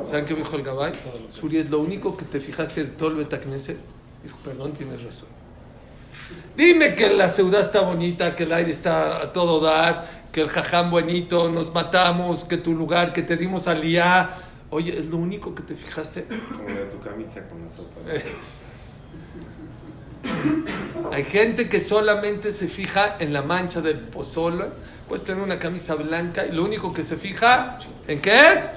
¿Saben 0.03 0.25
qué 0.25 0.33
me 0.33 0.41
dijo 0.41 0.57
el 0.57 0.63
Gabay? 0.63 0.91
Suri, 1.29 1.59
es 1.59 1.69
lo 1.69 1.79
único 1.79 2.17
que 2.17 2.25
te 2.25 2.41
fijaste 2.41 2.83
de 2.83 2.89
todo 2.89 3.11
el 3.11 3.15
Beta 3.15 3.39
Knesset. 3.39 3.77
Dijo, 4.21 4.37
perdón, 4.43 4.73
tienes 4.73 5.01
razón. 5.01 5.42
Dime 6.55 6.95
que 6.95 7.09
la 7.09 7.29
ciudad 7.29 7.61
está 7.61 7.81
bonita, 7.81 8.35
que 8.35 8.43
el 8.43 8.53
aire 8.53 8.69
está 8.71 9.21
a 9.23 9.33
todo 9.33 9.59
dar, 9.59 10.05
que 10.31 10.41
el 10.41 10.49
jajam 10.49 10.91
bonito, 10.91 11.49
nos 11.49 11.73
matamos, 11.73 12.45
que 12.45 12.57
tu 12.57 12.73
lugar, 12.73 13.11
que 13.13 13.21
te 13.23 13.37
dimos 13.37 13.67
aliyah. 13.67 14.29
Oye, 14.69 14.97
es 14.97 15.07
lo 15.07 15.17
único 15.17 15.53
que 15.55 15.63
te 15.63 15.75
fijaste. 15.75 16.25
Como 16.25 16.67
de 16.67 16.85
tu 16.85 16.99
camisa 16.99 17.47
con 17.47 17.63
la 17.65 17.71
sopa. 17.71 18.01
Es- 18.13 18.61
Hay 21.11 21.23
gente 21.23 21.67
que 21.69 21.79
solamente 21.79 22.51
se 22.51 22.67
fija 22.67 23.17
en 23.19 23.33
la 23.33 23.41
mancha 23.41 23.81
del 23.81 23.99
pozole. 23.99 24.65
Puedes 25.07 25.23
tener 25.25 25.43
una 25.43 25.59
camisa 25.59 25.95
blanca 25.95 26.45
y 26.45 26.51
lo 26.51 26.63
único 26.63 26.93
que 26.93 27.03
se 27.03 27.17
fija 27.17 27.77
en 28.07 28.21
qué 28.21 28.53
es. 28.53 28.69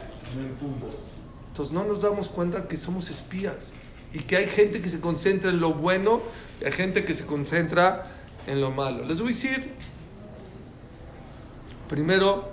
Entonces 1.48 1.72
no 1.72 1.84
nos 1.84 2.02
damos 2.02 2.28
cuenta 2.28 2.66
que 2.68 2.76
somos 2.76 3.10
espías 3.10 3.72
y 4.12 4.18
que 4.20 4.36
hay 4.36 4.46
gente 4.46 4.82
que 4.82 4.88
se 4.90 5.00
concentra 5.00 5.50
en 5.50 5.60
lo 5.60 5.72
bueno 5.72 6.20
hay 6.64 6.72
gente 6.72 7.04
que 7.04 7.14
se 7.14 7.26
concentra 7.26 8.10
en 8.46 8.60
lo 8.60 8.70
malo. 8.70 9.04
Les 9.04 9.18
voy 9.18 9.32
a 9.32 9.34
decir 9.34 9.72
primero 11.88 12.50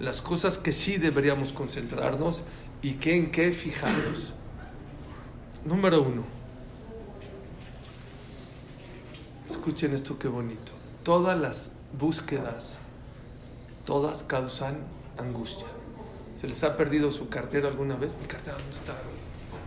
las 0.00 0.20
cosas 0.20 0.58
que 0.58 0.72
sí 0.72 0.96
deberíamos 0.96 1.52
concentrarnos 1.52 2.42
y 2.82 2.98
en 3.10 3.30
qué 3.30 3.52
fijarnos. 3.52 4.32
Número 5.64 6.02
uno. 6.02 6.24
Escuchen 9.46 9.94
esto 9.94 10.18
qué 10.18 10.28
bonito. 10.28 10.72
Todas 11.02 11.38
las 11.38 11.70
búsquedas, 11.98 12.78
todas 13.86 14.24
causan 14.24 14.78
angustia. 15.16 15.66
¿Se 16.36 16.48
les 16.48 16.64
ha 16.64 16.76
perdido 16.76 17.10
su 17.10 17.28
cartera 17.28 17.68
alguna 17.68 17.96
vez? 17.96 18.16
Mi 18.20 18.26
cartera, 18.26 18.56
¿dónde 18.58 18.74
está? 18.74 18.94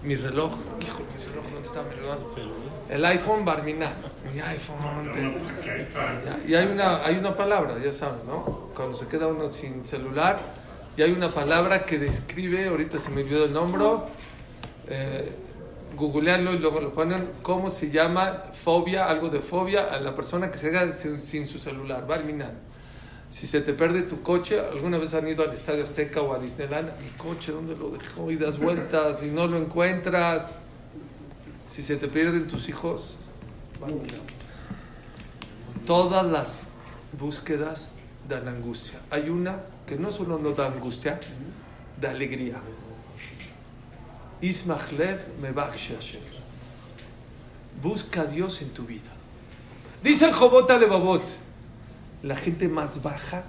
Mi, 0.04 0.16
reloj, 0.16 0.52
hijo, 0.82 1.00
mi 1.00 1.26
reloj, 1.26 1.44
¿dónde 1.52 1.68
está 1.68 1.84
mi 1.84 1.96
reloj? 1.96 2.18
El 2.90 3.06
iPhone 3.06 3.44
Barmina. 3.44 3.92
Mi 4.34 4.40
iPhone. 4.40 5.12
Ya, 6.26 6.40
Y 6.48 6.56
hay 6.56 6.68
una, 6.68 7.04
hay 7.04 7.18
una 7.18 7.36
palabra, 7.36 7.78
ya 7.84 7.92
saben, 7.92 8.26
¿no? 8.28 8.70
Cuando 8.76 8.96
se 8.96 9.08
queda 9.08 9.28
uno 9.28 9.50
sin 9.50 9.86
celular, 9.86 10.38
y 10.96 11.02
hay 11.02 11.12
una 11.12 11.34
palabra 11.34 11.86
que 11.86 12.00
describe, 12.00 12.68
ahorita 12.68 13.00
se 13.00 13.10
me 13.10 13.22
olvidó 13.22 13.46
el 13.46 13.54
nombre, 13.54 13.86
eh, 14.88 15.36
googlearlo 15.96 16.54
y 16.54 16.60
luego 16.60 16.80
lo 16.80 16.94
ponen, 16.94 17.30
¿cómo 17.42 17.70
se 17.70 17.90
llama 17.90 18.44
fobia, 18.54 19.08
algo 19.08 19.30
de 19.30 19.42
fobia 19.42 19.94
a 19.94 20.00
la 20.00 20.16
persona 20.16 20.50
que 20.52 20.58
se 20.58 20.72
queda 20.72 20.94
sin, 20.94 21.20
sin 21.22 21.48
su 21.48 21.60
celular? 21.60 22.08
Barminan. 22.08 22.77
Si 23.30 23.46
se 23.46 23.62
te 23.62 23.74
pierde 23.74 24.04
tu 24.04 24.22
coche, 24.22 24.60
¿alguna 24.60 24.98
vez 24.98 25.14
han 25.14 25.28
ido 25.28 25.44
al 25.44 25.54
Estadio 25.54 25.84
Azteca 25.84 26.22
o 26.22 26.34
a 26.34 26.40
Disneyland? 26.40 26.90
Mi 27.02 27.10
coche, 27.18 27.52
¿dónde 27.52 27.76
lo 27.76 27.90
dejó? 27.90 28.32
Y 28.32 28.38
das 28.38 28.58
vueltas 28.58 29.22
y 29.24 29.30
no 29.30 29.48
lo 29.48 29.58
encuentras. 29.58 30.50
Si 31.66 31.84
se 31.84 31.98
te 31.98 32.08
pierden 32.08 32.48
tus 32.48 32.70
hijos, 32.70 33.16
Barminan. 33.82 34.22
Todas 35.86 36.26
las 36.26 36.64
búsquedas 37.20 37.94
la 38.36 38.52
angustia. 38.52 39.00
Hay 39.10 39.30
una 39.30 39.62
que 39.86 39.96
no 39.96 40.12
solo 40.12 40.38
no 40.38 40.52
da 40.52 40.68
angustia, 40.68 41.20
da 42.00 42.12
alegría. 42.12 42.58
Ismachlev 44.42 45.40
Mebach 45.42 45.72
Hashem. 45.72 46.22
Busca 47.82 48.22
a 48.22 48.26
Dios 48.26 48.62
en 48.62 48.70
tu 48.70 48.84
vida. 48.84 49.12
Dice 50.04 50.26
el 50.26 50.34
Jobot 50.34 50.70
Alevabot, 50.70 51.24
la 52.24 52.36
gente 52.36 52.68
más 52.70 53.04
baja 53.04 53.44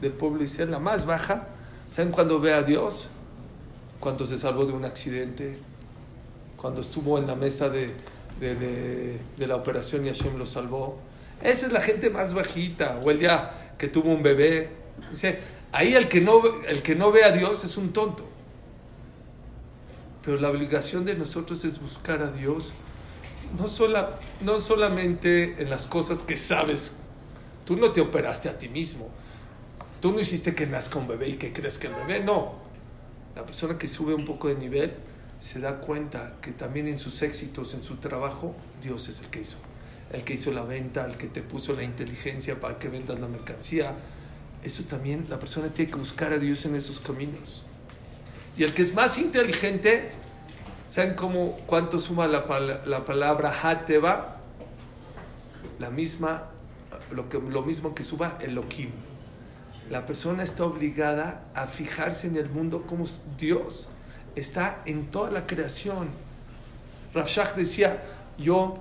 del 0.00 0.12
pueblo 0.12 0.44
de 0.44 0.66
la 0.66 0.78
más 0.78 1.06
baja, 1.06 1.48
¿saben 1.88 2.12
cuando 2.12 2.38
ve 2.40 2.52
a 2.52 2.62
Dios? 2.62 3.10
Cuando 4.00 4.26
se 4.26 4.38
salvó 4.38 4.64
de 4.64 4.72
un 4.72 4.84
accidente, 4.84 5.58
cuando 6.56 6.80
estuvo 6.80 7.18
en 7.18 7.26
la 7.26 7.34
mesa 7.34 7.68
de- 7.68 7.94
de 8.40 9.46
la 9.46 9.56
operación 9.56 10.04
y 10.06 10.08
Hashem 10.08 10.38
lo 10.38 10.46
salvó. 10.46 10.98
Esa 11.42 11.66
es 11.66 11.72
la 11.72 11.80
gente 11.80 12.10
más 12.10 12.34
bajita, 12.34 13.00
o 13.02 13.10
el 13.10 13.18
día 13.18 13.50
que 13.78 13.88
tuvo 13.88 14.10
un 14.12 14.22
bebé. 14.22 14.70
Dice, 15.10 15.38
ahí 15.72 15.94
el 15.94 16.08
que 16.08 16.20
no, 16.20 16.42
el 16.66 16.82
que 16.82 16.94
no 16.94 17.10
ve 17.10 17.24
a 17.24 17.32
Dios 17.32 17.64
es 17.64 17.76
un 17.76 17.92
tonto. 17.92 18.24
Pero 20.24 20.38
la 20.38 20.50
obligación 20.50 21.04
de 21.04 21.14
nosotros 21.14 21.64
es 21.64 21.80
buscar 21.80 22.22
a 22.22 22.30
Dios, 22.30 22.72
no, 23.58 23.66
sola, 23.66 24.18
no 24.40 24.60
solamente 24.60 25.62
en 25.62 25.70
las 25.70 25.86
cosas 25.86 26.22
que 26.22 26.36
sabes. 26.36 26.96
Tú 27.68 27.76
no 27.76 27.92
te 27.92 28.00
operaste 28.00 28.48
a 28.48 28.56
ti 28.56 28.70
mismo. 28.70 29.10
Tú 30.00 30.10
no 30.10 30.20
hiciste 30.20 30.54
que 30.54 30.66
nazca 30.66 30.98
un 30.98 31.06
bebé 31.06 31.28
y 31.28 31.34
que 31.34 31.52
que 31.52 31.60
el 31.60 31.94
bebé, 31.94 32.20
no. 32.20 32.54
La 33.36 33.44
persona 33.44 33.76
que 33.76 33.86
sube 33.86 34.14
un 34.14 34.24
poco 34.24 34.48
de 34.48 34.54
nivel 34.54 34.94
se 35.38 35.60
da 35.60 35.78
cuenta 35.78 36.36
que 36.40 36.52
también 36.52 36.88
en 36.88 36.96
sus 36.96 37.20
éxitos, 37.20 37.74
en 37.74 37.82
su 37.82 37.96
trabajo, 37.96 38.56
Dios 38.80 39.10
es 39.10 39.20
el 39.20 39.26
que 39.26 39.42
hizo. 39.42 39.58
El 40.10 40.24
que 40.24 40.32
hizo 40.32 40.50
la 40.50 40.62
venta, 40.62 41.04
el 41.04 41.18
que 41.18 41.26
te 41.26 41.42
puso 41.42 41.74
la 41.74 41.82
inteligencia 41.82 42.58
para 42.58 42.78
que 42.78 42.88
vendas 42.88 43.20
la 43.20 43.28
mercancía. 43.28 43.92
Eso 44.64 44.84
también 44.84 45.26
la 45.28 45.38
persona 45.38 45.68
tiene 45.68 45.90
que 45.90 45.98
buscar 45.98 46.32
a 46.32 46.38
Dios 46.38 46.64
en 46.64 46.74
esos 46.74 47.02
caminos. 47.02 47.66
Y 48.56 48.64
el 48.64 48.72
que 48.72 48.80
es 48.80 48.94
más 48.94 49.18
inteligente, 49.18 50.12
¿saben 50.88 51.12
cómo, 51.12 51.58
cuánto 51.66 52.00
suma 52.00 52.26
la, 52.28 52.46
la 52.86 53.04
palabra 53.04 53.52
Hateva? 53.62 54.38
La 55.78 55.90
misma, 55.90 56.52
lo, 57.12 57.28
que, 57.28 57.38
lo 57.38 57.62
mismo 57.62 57.94
que 57.94 58.04
suba 58.04 58.38
Elohim. 58.40 58.90
La 59.90 60.04
persona 60.04 60.42
está 60.42 60.64
obligada 60.64 61.44
a 61.54 61.66
fijarse 61.66 62.26
en 62.26 62.36
el 62.36 62.50
mundo 62.50 62.84
como 62.86 63.04
Dios 63.38 63.88
está 64.38 64.82
en 64.86 65.10
toda 65.10 65.30
la 65.30 65.46
creación. 65.46 66.08
Rav 67.14 67.26
Shach 67.26 67.54
decía, 67.54 68.02
yo 68.38 68.74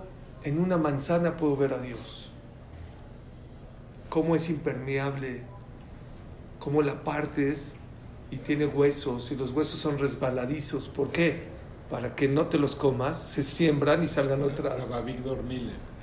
en 0.43 0.59
una 0.59 0.77
manzana 0.77 1.35
puedo 1.35 1.57
ver 1.57 1.73
a 1.73 1.79
Dios. 1.79 2.31
Cómo 4.09 4.35
es 4.35 4.49
impermeable, 4.49 5.41
cómo 6.59 6.81
la 6.81 7.03
partes 7.03 7.73
y 8.31 8.37
tiene 8.37 8.65
huesos 8.65 9.31
y 9.31 9.35
los 9.35 9.51
huesos 9.51 9.79
son 9.79 9.97
resbaladizos. 9.97 10.87
¿Por 10.87 11.11
qué? 11.11 11.43
Para 11.89 12.15
que 12.15 12.27
no 12.27 12.47
te 12.47 12.57
los 12.57 12.75
comas, 12.75 13.19
se 13.19 13.43
siembran 13.43 14.03
y 14.03 14.07
salgan 14.07 14.43
otras. 14.43 14.75
Víctor. 15.05 15.39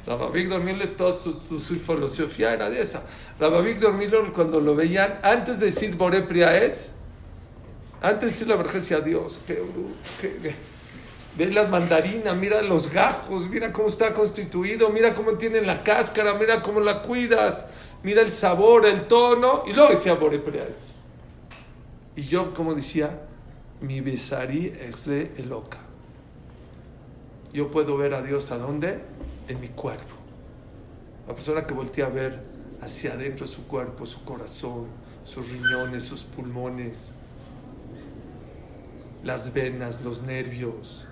Rabbi 0.07 0.41
Víctor 0.43 0.61
Miller, 0.61 0.97
toda 0.97 1.13
su, 1.13 1.41
su- 1.41 1.61
filosofía 1.77 2.53
era 2.53 2.69
de 2.69 2.83
esa. 2.83 3.03
Rabbi 3.41 3.69
Víctor 3.73 4.33
cuando 4.33 4.61
lo 4.61 4.75
veían, 4.75 5.19
antes 5.23 5.59
de 5.59 5.67
decir 5.67 5.97
Boré 5.97 6.23
Priaetz, 6.23 6.91
antes 8.03 8.21
de 8.21 8.27
decir 8.27 8.49
la 8.49 8.57
verdad, 8.57 8.75
decía 8.75 9.01
Dios, 9.01 9.41
qué, 9.47 9.63
bru- 9.63 9.95
qué- 10.21 10.37
qué". 10.43 10.55
ve 11.39 11.51
las 11.51 11.71
mandarinas, 11.71 12.37
mira 12.37 12.61
los 12.63 12.93
gajos, 12.93 13.49
mira 13.49 13.73
cómo 13.73 13.89
está 13.89 14.13
constituido, 14.13 14.91
mira 14.91 15.15
cómo 15.15 15.33
tiene 15.39 15.63
la 15.63 15.83
cáscara, 15.83 16.35
mira 16.35 16.61
cómo 16.61 16.81
la 16.81 17.01
cuidas, 17.03 17.65
mira 18.03 18.21
el 18.21 18.31
sabor, 18.31 18.85
el 18.87 19.07
tono, 19.09 19.65
y 19.67 19.73
luego 19.73 19.91
decía 19.91 20.15
Boré 20.15 20.39
Priaetz. 20.39 20.93
Y 22.15 22.23
yo, 22.23 22.53
como 22.53 22.75
decía, 22.75 23.23
mi 23.81 24.01
besarí 24.03 24.73
es 24.81 25.07
de 25.07 25.33
Eloca. 25.39 25.79
Yo 27.53 27.69
puedo 27.71 27.97
ver 27.97 28.15
a 28.15 28.23
Dios 28.23 28.51
a 28.51 28.59
dónde? 28.59 29.01
En 29.49 29.61
mi 29.61 29.69
cuerpo. 29.69 30.15
La 31.27 31.35
persona 31.35 31.67
que 31.67 31.75
voltea 31.75 32.07
a 32.07 32.11
ver 32.11 32.41
hacia 32.81 33.15
adentro 33.15 33.47
su 33.47 33.67
cuerpo, 33.67 34.07
su 34.07 34.25
corazón, 34.25 34.87
sus 35.25 35.51
riñones, 35.51 36.05
sus 36.05 36.25
pulmones, 36.25 37.13
las 39.25 39.53
venas, 39.53 40.03
los 40.03 40.23
nervios, 40.23 41.07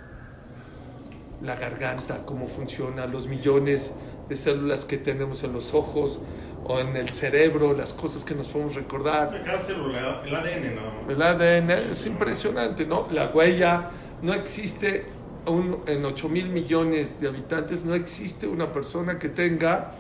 la 1.43 1.57
garganta, 1.57 2.25
cómo 2.27 2.47
funciona, 2.47 3.07
los 3.07 3.27
millones 3.27 3.93
de 4.29 4.37
células 4.37 4.85
que 4.85 4.99
tenemos 4.99 5.43
en 5.43 5.53
los 5.53 5.75
ojos 5.75 6.21
o 6.65 6.79
en 6.79 6.95
el 6.97 7.09
cerebro, 7.09 7.73
las 7.73 7.93
cosas 7.93 8.25
que 8.25 8.35
nos 8.35 8.47
podemos 8.47 8.75
recordar. 8.75 9.43
Cada 9.43 9.59
célula, 9.59 10.23
el 10.25 10.35
ADN 10.35 10.75
nada 10.77 10.93
más. 10.93 11.11
El 11.11 11.23
ADN 11.23 11.71
es 11.91 12.07
impresionante, 12.07 12.87
¿no? 12.87 13.09
La 13.11 13.29
huella, 13.29 13.91
no 14.21 14.35
existe 14.35 15.07
un- 15.47 15.83
en 15.87 16.05
8 16.05 16.29
mil 16.29 16.49
millones 16.49 17.21
de 17.21 17.29
habitantes, 17.29 17.85
no 17.85 17.95
existe 17.95 18.47
una 18.47 18.71
persona 18.73 19.19
que 19.19 19.29
tenga 19.29 19.93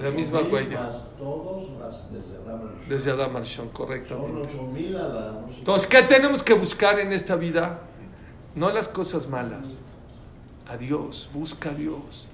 la 0.00 0.10
misma 0.10 0.40
huella. 0.40 0.90
Todos 1.18 1.68
desde 2.88 3.10
Adam 3.12 3.36
Arshon, 3.36 3.68
correctamente. 3.70 4.40
8000 4.40 4.96
Adanos. 4.96 5.54
Entonces, 5.58 5.86
¿qué 5.88 6.02
tenemos 6.02 6.42
que 6.42 6.54
buscar 6.54 6.98
en 6.98 7.12
esta 7.12 7.36
vida? 7.36 7.80
No 8.54 8.70
las 8.70 8.88
cosas 8.88 9.28
malas. 9.28 9.80
A 10.68 10.76
Dios, 10.76 11.30
busca 11.32 11.70
a 11.70 11.74
Dios. 11.74 12.28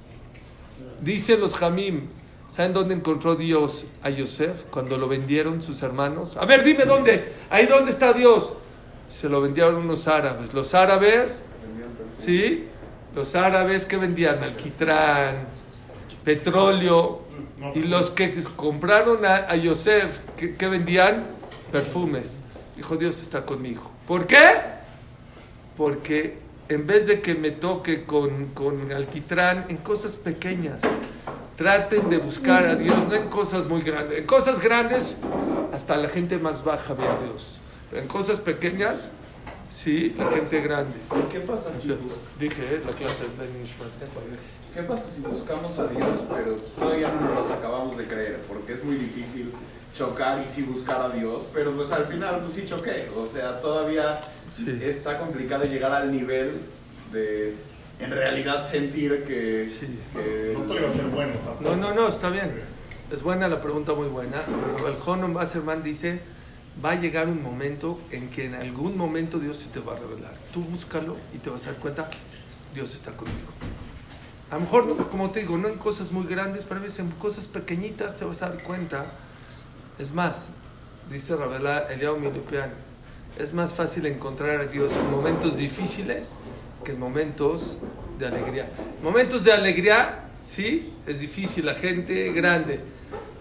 Dicen 1.01 1.41
los 1.41 1.55
Jamim, 1.55 2.09
¿saben 2.49 2.73
dónde 2.73 2.95
encontró 2.95 3.37
Dios 3.37 3.87
a 4.03 4.11
Yosef 4.11 4.65
cuando 4.71 4.97
lo 4.99 5.07
vendieron 5.09 5.61
sus 5.63 5.83
hermanos? 5.83 6.37
A 6.37 6.45
ver, 6.45 6.65
dime 6.65 6.85
dónde. 6.85 7.33
Ahí 7.51 7.67
dónde 7.67 7.91
está 7.91 8.13
Dios. 8.13 8.55
Se 9.09 9.29
lo 9.29 9.41
vendieron 9.41 9.77
unos 9.77 10.09
árabes. 10.09 10.55
Los 10.55 10.75
árabes, 10.75 11.43
¿sí? 12.19 12.67
Los 13.15 13.35
árabes 13.35 13.87
que 13.87 13.97
vendían 13.97 14.43
alquitrán, 14.43 15.49
petróleo. 16.25 17.23
Y 17.75 17.81
los 17.81 18.11
que 18.11 18.33
compraron 18.57 19.25
a, 19.25 19.37
a 19.37 19.57
Yosef, 19.57 20.21
¿qué, 20.37 20.55
qué 20.55 20.69
vendían? 20.69 21.27
Perfumes. 21.73 22.37
Dijo, 22.77 22.97
Dios 22.97 23.21
está 23.21 23.45
conmigo. 23.45 23.91
¿Por 24.07 24.27
qué? 24.27 24.45
Porque 25.77 26.39
en 26.69 26.87
vez 26.87 27.07
de 27.07 27.21
que 27.21 27.35
me 27.35 27.51
toque 27.51 28.05
con, 28.05 28.47
con 28.49 28.93
alquitrán, 28.93 29.67
en 29.69 29.79
cosas 29.79 30.17
pequeñas, 30.17 30.83
traten 31.57 32.09
de 32.11 32.19
buscar 32.19 32.67
a 32.67 32.77
Dios, 32.77 33.07
no 33.09 33.15
en 33.15 33.29
cosas 33.29 33.67
muy 33.67 33.83
grandes. 33.83 34.19
En 34.19 34.27
cosas 34.27 34.61
grandes, 34.61 35.19
hasta 35.73 35.97
la 35.97 36.09
gente 36.09 36.39
más 36.39 36.63
baja 36.63 36.95
ve 36.95 37.05
a 37.05 37.19
Dios. 37.25 37.61
En 37.93 38.07
cosas 38.07 38.39
pequeñas, 38.39 39.11
sí, 39.71 40.15
la 40.19 40.29
gente 40.31 40.61
grande. 40.61 40.95
¿Qué 41.31 41.41
pasa 41.41 41.73
si, 41.75 41.89
bus- 41.89 42.21
Dije, 42.39 42.63
¿eh? 42.63 42.83
la 42.87 42.93
clase 42.93 43.27
es 43.27 43.39
de. 43.39 43.47
¿Qué 44.75 44.83
pasa 44.83 45.05
si 45.15 45.21
buscamos 45.21 45.79
a 45.79 45.87
Dios, 45.89 46.25
pero 46.33 46.57
pues, 46.57 46.73
todavía 46.75 47.13
no 47.13 47.21
nos 47.29 47.49
los 47.49 47.51
acabamos 47.51 47.97
de 47.97 48.05
creer? 48.07 48.41
Porque 48.49 48.73
es 48.75 48.85
muy 48.85 48.97
difícil 48.97 49.53
chocar 49.95 50.43
y 50.47 50.49
sí 50.51 50.63
buscar 50.63 51.01
a 51.01 51.09
Dios, 51.11 51.49
pero 51.53 51.73
pues 51.75 51.91
al 51.93 52.05
final 52.05 52.41
pues 52.41 52.55
sí 52.55 52.65
choqué. 52.65 53.11
O 53.17 53.27
sea, 53.27 53.61
todavía 53.61 54.21
Sí. 54.51 54.79
está 54.83 55.19
complicado 55.19 55.65
llegar 55.65 55.93
al 55.93 56.11
nivel 56.13 56.53
de 57.13 57.55
en 58.01 58.11
realidad 58.13 58.65
sentir 58.65 59.25
que... 59.25 59.69
Sí. 59.69 59.87
que 60.13 60.55
No 60.57 60.65
puedo 60.65 60.93
ser 60.95 61.05
bueno 61.07 61.33
tampoco. 61.45 61.65
No, 61.65 61.77
no, 61.77 61.95
no, 61.95 62.09
está 62.09 62.31
bien. 62.31 62.53
Es 63.11 63.23
buena 63.23 63.49
la 63.49 63.61
pregunta, 63.61 63.93
muy 63.95 64.07
buena. 64.09 64.43
Pero 64.77 64.89
el 64.89 64.95
Jonon 64.95 65.35
Wasserman 65.35 65.83
dice, 65.83 66.21
va 66.85 66.93
a 66.93 66.95
llegar 66.95 67.29
un 67.29 67.43
momento 67.43 67.99
en 68.11 68.29
que 68.31 68.47
en 68.47 68.55
algún 68.55 68.97
momento 68.97 69.39
Dios 69.39 69.57
se 69.57 69.69
te 69.69 69.81
va 69.81 69.95
a 69.95 69.97
revelar. 69.97 70.35
Tú 70.53 70.61
búscalo 70.61 71.17
y 71.35 71.39
te 71.39 71.51
vas 71.51 71.67
a 71.67 71.73
dar 71.73 71.81
cuenta, 71.81 72.09
Dios 72.75 72.95
está 72.95 73.13
conmigo. 73.13 73.49
A 74.51 74.55
lo 74.55 74.61
mejor, 74.61 75.09
como 75.11 75.31
te 75.31 75.41
digo, 75.41 75.59
no 75.59 75.69
en 75.69 75.77
cosas 75.77 76.11
muy 76.13 76.27
grandes, 76.27 76.65
pero 76.67 76.81
a 76.81 76.85
en 76.85 77.11
cosas 77.13 77.49
pequeñitas 77.49 78.17
te 78.17 78.25
vas 78.25 78.43
a 78.43 78.51
dar 78.51 78.63
cuenta. 78.63 79.07
Es 79.99 80.13
más, 80.13 80.51
dice 81.11 81.37
Ravela 81.37 81.81
Eliao 81.91 82.17
Milupian, 82.17 82.71
es 83.39 83.53
más 83.53 83.75
fácil 83.75 84.07
encontrar 84.07 84.61
a 84.61 84.65
Dios 84.67 84.95
en 84.97 85.11
momentos 85.11 85.59
difíciles 85.59 86.33
que 86.85 86.93
en 86.93 86.99
momentos 86.99 87.79
de 88.19 88.27
alegría. 88.27 88.71
Momentos 89.03 89.45
de 89.45 89.53
alegría, 89.53 90.31
sí, 90.43 90.95
es 91.07 91.21
difícil, 91.21 91.67
la 91.67 91.75
gente 91.75 92.33
grande. 92.33 92.81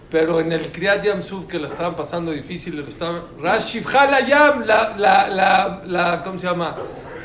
Pero 0.10 0.40
en 0.40 0.54
el 0.54 0.72
Kriyat 0.72 1.04
Yam 1.04 1.22
Suf, 1.22 1.48
que 1.48 1.60
la 1.60 1.68
estaban 1.68 1.96
pasando 1.96 2.32
difícil, 2.32 2.78
lo 2.78 2.84
estaban... 2.84 3.24
Rashif 3.42 3.94
Halayam, 3.94 4.66
la, 4.66 4.96
la, 4.98 5.28
la, 5.28 5.82
la, 5.86 6.24
¿cómo 6.24 6.40
se 6.40 6.48
llama? 6.48 6.76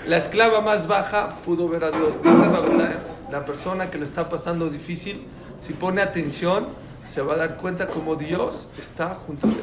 La 0.08 0.16
esclava 0.16 0.60
más 0.60 0.88
baja 0.88 1.28
pudo 1.44 1.68
ver 1.68 1.84
a 1.84 1.92
Dios. 1.92 2.20
Dice 2.20 2.44
Ravela, 2.44 2.98
la 3.30 3.44
persona 3.44 3.88
que 3.88 3.98
le 3.98 4.04
está 4.04 4.28
pasando 4.28 4.68
difícil, 4.68 5.22
si 5.58 5.74
pone 5.74 6.02
atención, 6.02 6.66
se 7.04 7.22
va 7.22 7.34
a 7.34 7.36
dar 7.36 7.56
cuenta 7.56 7.86
como 7.86 8.16
Dios 8.16 8.68
está 8.76 9.14
junto 9.14 9.46
a 9.46 9.50
él. 9.50 9.56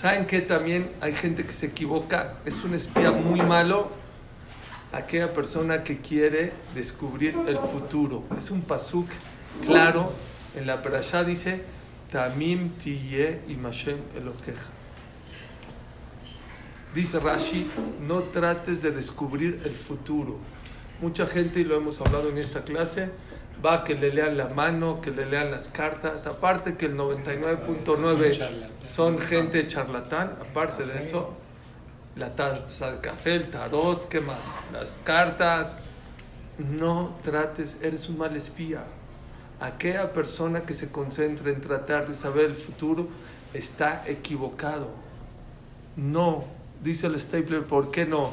¿Saben 0.00 0.26
que 0.26 0.40
también 0.40 0.92
hay 1.00 1.12
gente 1.12 1.44
que 1.44 1.52
se 1.52 1.66
equivoca? 1.66 2.34
Es 2.44 2.62
un 2.62 2.74
espía 2.74 3.10
muy 3.10 3.42
malo. 3.42 3.88
Aquella 4.92 5.32
persona 5.32 5.82
que 5.82 5.98
quiere 5.98 6.52
descubrir 6.74 7.36
el 7.48 7.58
futuro. 7.58 8.22
Es 8.36 8.50
un 8.50 8.62
pasuk 8.62 9.08
claro 9.66 10.12
En 10.56 10.66
la 10.66 10.82
parashá 10.82 11.24
dice, 11.24 11.62
Tamim 12.10 12.70
tiye 12.70 13.40
imashem 13.48 13.98
elokeja. 14.16 14.70
Dice 16.94 17.20
Rashi, 17.20 17.70
no 18.00 18.22
trates 18.22 18.82
de 18.82 18.90
descubrir 18.90 19.60
el 19.64 19.74
futuro. 19.74 20.38
Mucha 21.00 21.24
gente, 21.24 21.60
y 21.60 21.64
lo 21.64 21.76
hemos 21.76 22.00
hablado 22.00 22.28
en 22.30 22.38
esta 22.38 22.64
clase, 22.64 23.10
va 23.64 23.74
a 23.74 23.84
que 23.84 23.94
le 23.94 24.12
lean 24.12 24.36
la 24.36 24.48
mano, 24.48 25.00
que 25.00 25.12
le 25.12 25.24
lean 25.26 25.52
las 25.52 25.68
cartas. 25.68 26.26
Aparte 26.26 26.76
que 26.76 26.86
el 26.86 26.96
99.9 26.96 28.68
son 28.84 29.18
gente 29.18 29.64
charlatán, 29.68 30.36
aparte 30.40 30.84
de 30.84 30.98
eso, 30.98 31.34
la 32.16 32.34
taza 32.34 32.90
de 32.90 33.00
café, 33.00 33.36
el 33.36 33.50
tarot, 33.50 34.08
¿qué 34.08 34.20
más? 34.20 34.40
Las 34.72 34.98
cartas. 35.04 35.76
No 36.58 37.16
trates, 37.22 37.76
eres 37.82 38.08
un 38.08 38.18
mal 38.18 38.34
espía. 38.34 38.84
Aquella 39.60 40.12
persona 40.12 40.62
que 40.62 40.74
se 40.74 40.90
concentra 40.90 41.50
en 41.50 41.60
tratar 41.60 42.08
de 42.08 42.14
saber 42.14 42.46
el 42.46 42.54
futuro 42.54 43.08
está 43.52 44.04
equivocado. 44.06 44.88
No, 45.96 46.44
dice 46.82 47.06
el 47.08 47.20
Stapler, 47.20 47.64
¿por 47.64 47.90
qué 47.90 48.06
no? 48.06 48.32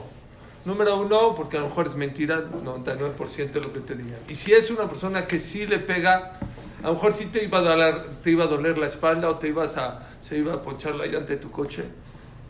Número 0.64 1.00
uno, 1.00 1.34
porque 1.36 1.58
a 1.58 1.62
lo 1.62 1.68
mejor 1.68 1.88
es 1.88 1.96
mentira, 1.96 2.44
99% 2.50 3.52
de 3.52 3.62
lo 3.62 3.72
que 3.72 3.80
te 3.80 3.96
digan. 3.96 4.20
Y 4.28 4.36
si 4.36 4.54
es 4.54 4.70
una 4.70 4.88
persona 4.88 5.28
que 5.28 5.40
sí 5.40 5.66
le 5.66 5.80
pega, 5.80 6.40
a 6.84 6.88
lo 6.88 6.94
mejor 6.94 7.14
sí 7.14 7.26
te 7.28 7.44
iba 7.44 7.60
a 7.60 7.62
doler, 7.62 8.06
te 8.22 8.32
iba 8.32 8.44
a 8.44 8.48
doler 8.48 8.78
la 8.78 8.88
espalda 8.88 9.30
o 9.30 9.36
te 9.36 9.48
ibas 9.48 9.78
a, 9.78 10.08
se 10.22 10.38
iba 10.38 10.54
a 10.54 10.62
ponchar 10.62 10.96
la 10.96 11.06
llanta 11.06 11.34
de 11.34 11.38
tu 11.38 11.52
coche. 11.52 11.84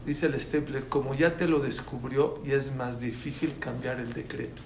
Dice 0.06 0.26
el 0.26 0.40
Stapler, 0.40 0.86
como 0.86 1.14
ya 1.16 1.38
te 1.38 1.48
lo 1.48 1.60
descubrió 1.60 2.40
y 2.46 2.54
es 2.54 2.76
más 2.76 3.00
difícil 3.00 3.60
cambiar 3.60 4.00
el 4.00 4.14
decreto. 4.14 4.62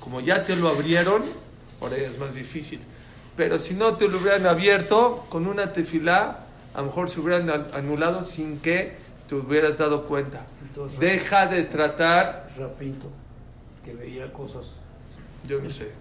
Como 0.00 0.20
ya 0.20 0.44
te 0.44 0.56
lo 0.56 0.68
abrieron, 0.68 1.22
ahora 1.80 1.96
ya 1.98 2.06
es 2.06 2.18
más 2.18 2.34
difícil. 2.34 2.80
Pero 3.38 3.58
si 3.58 3.72
no 3.74 3.96
te 3.96 4.08
lo 4.08 4.18
hubieran 4.18 4.46
abierto, 4.46 5.24
con 5.30 5.46
una 5.46 5.72
tefilá, 5.72 6.40
a 6.74 6.78
lo 6.80 6.86
mejor 6.86 7.08
se 7.08 7.20
hubieran 7.20 7.48
an- 7.48 7.68
anulado 7.72 8.22
sin 8.22 8.58
que 8.58 8.96
te 9.28 9.34
hubieras 9.36 9.78
dado 9.78 10.04
cuenta. 10.04 10.44
Entonces, 10.60 10.98
Deja 11.00 11.46
de 11.46 11.62
tratar, 11.62 12.50
Rapito, 12.58 13.06
que 13.84 13.94
veía 13.94 14.30
cosas 14.32 14.74
yo 15.46 15.60
no 15.62 15.70
sé, 15.70 15.92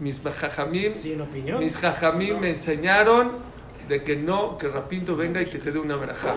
mis 0.00 0.20
jajamim, 0.20 0.92
sin 0.92 1.20
opinión. 1.20 1.60
mis 1.60 1.76
jajamim 1.78 2.38
me 2.40 2.50
enseñaron 2.50 3.32
de 3.88 4.02
que 4.02 4.16
no, 4.16 4.58
que 4.58 4.68
Rapinto 4.68 5.14
venga 5.16 5.40
y 5.40 5.46
que 5.46 5.58
te 5.58 5.70
dé 5.72 5.78
una 5.78 5.96
verajá. 5.96 6.34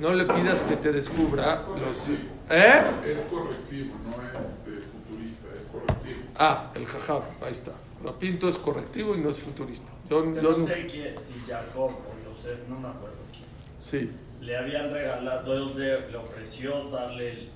No 0.00 0.12
le 0.12 0.24
pidas 0.24 0.62
que 0.64 0.76
te 0.76 0.92
descubra 0.92 1.62
los... 1.80 2.08
¿Eh? 2.50 2.82
Es 3.06 3.18
correctivo, 3.30 3.94
no 4.04 4.38
es 4.38 4.66
eh, 4.68 4.80
futurista, 4.92 5.46
es 5.54 5.60
correctivo. 5.72 6.20
Ah, 6.38 6.70
el 6.74 6.86
jajam, 6.86 7.22
ahí 7.42 7.52
está. 7.52 7.72
Rapinto 8.04 8.48
es 8.48 8.58
correctivo 8.58 9.14
y 9.14 9.18
no 9.20 9.30
es 9.30 9.38
futurista. 9.38 9.90
Yo, 10.10 10.24
Yo 10.34 10.42
yo 10.42 10.56
no 10.58 10.66
sé 10.66 10.86
quién, 10.86 11.14
si 11.20 11.34
Jacob 11.48 11.90
o 11.90 12.30
Yosef, 12.30 12.58
no 12.68 12.78
me 12.78 12.88
acuerdo 12.88 13.16
quién. 13.32 13.44
Sí. 13.78 14.10
Le 14.42 14.56
habían 14.56 14.92
regalado, 14.92 15.74
le, 15.74 16.10
le 16.10 16.16
ofreció 16.16 16.90
darle 16.90 17.30
el- 17.30 17.48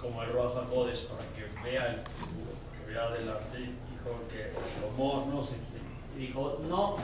como 0.00 0.22
el 0.22 0.30
Roja 0.30 0.64
Codes 0.66 1.00
para 1.00 1.22
que 1.34 1.42
vea 1.70 1.86
el 1.88 1.96
futuro, 1.96 2.52
que 2.86 2.92
vea 2.92 3.02
adelante. 3.04 3.58
Dijo 3.58 4.20
que 4.30 4.50
Shlomo, 4.80 5.30
no 5.34 5.42
sé 5.42 5.56
quién. 5.70 6.26
Dijo, 6.26 6.58
no, 6.68 6.96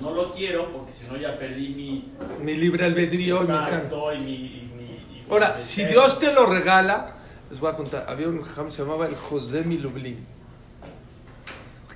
no 0.00 0.10
lo 0.12 0.32
quiero 0.34 0.70
porque 0.72 0.92
si 0.92 1.06
no 1.06 1.16
ya 1.16 1.38
perdí 1.38 1.68
mi 1.70 2.12
Mi 2.44 2.54
libre 2.56 2.84
albedrío 2.84 3.36
y 3.38 3.40
exacto 3.40 4.08
mi... 4.10 4.14
y 4.14 4.18
mi- 4.20 4.34
y 4.34 5.24
mi 5.24 5.24
Ahora, 5.30 5.56
si. 5.56 5.86
Dios 5.86 6.18
te 6.18 6.30
lo 6.32 6.44
regala, 6.44 7.16
les 7.48 7.58
voy 7.58 7.70
a 7.70 7.74
contar. 7.74 8.04
Había 8.08 8.28
un 8.28 8.38
que 8.42 8.70
se 8.70 8.82
llamaba 8.82 9.06
el 9.06 9.16
José 9.16 9.62
Milublin. 9.62 10.26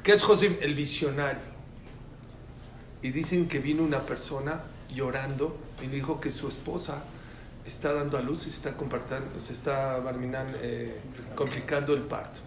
¿Qué 0.07 0.13
es 0.13 0.23
José? 0.23 0.57
El 0.61 0.77
visionario. 0.77 1.43
Y 3.03 3.11
dicen 3.11 3.49
que 3.49 3.59
vino 3.59 3.83
una 3.83 4.03
persona 4.03 4.61
llorando 4.89 5.57
y 5.83 5.89
dijo 5.89 6.21
que 6.21 6.31
su 6.31 6.47
esposa 6.47 7.03
está 7.65 7.93
dando 7.93 8.17
a 8.17 8.21
luz 8.23 8.47
y 8.47 8.51
se 8.51 8.59
está, 8.59 8.77
compartiendo, 8.77 9.41
se 9.41 9.53
está 9.53 9.99
barminan, 9.99 10.55
eh, 10.63 11.01
complicando 11.35 11.93
el 11.93 12.03
parto. 12.03 12.39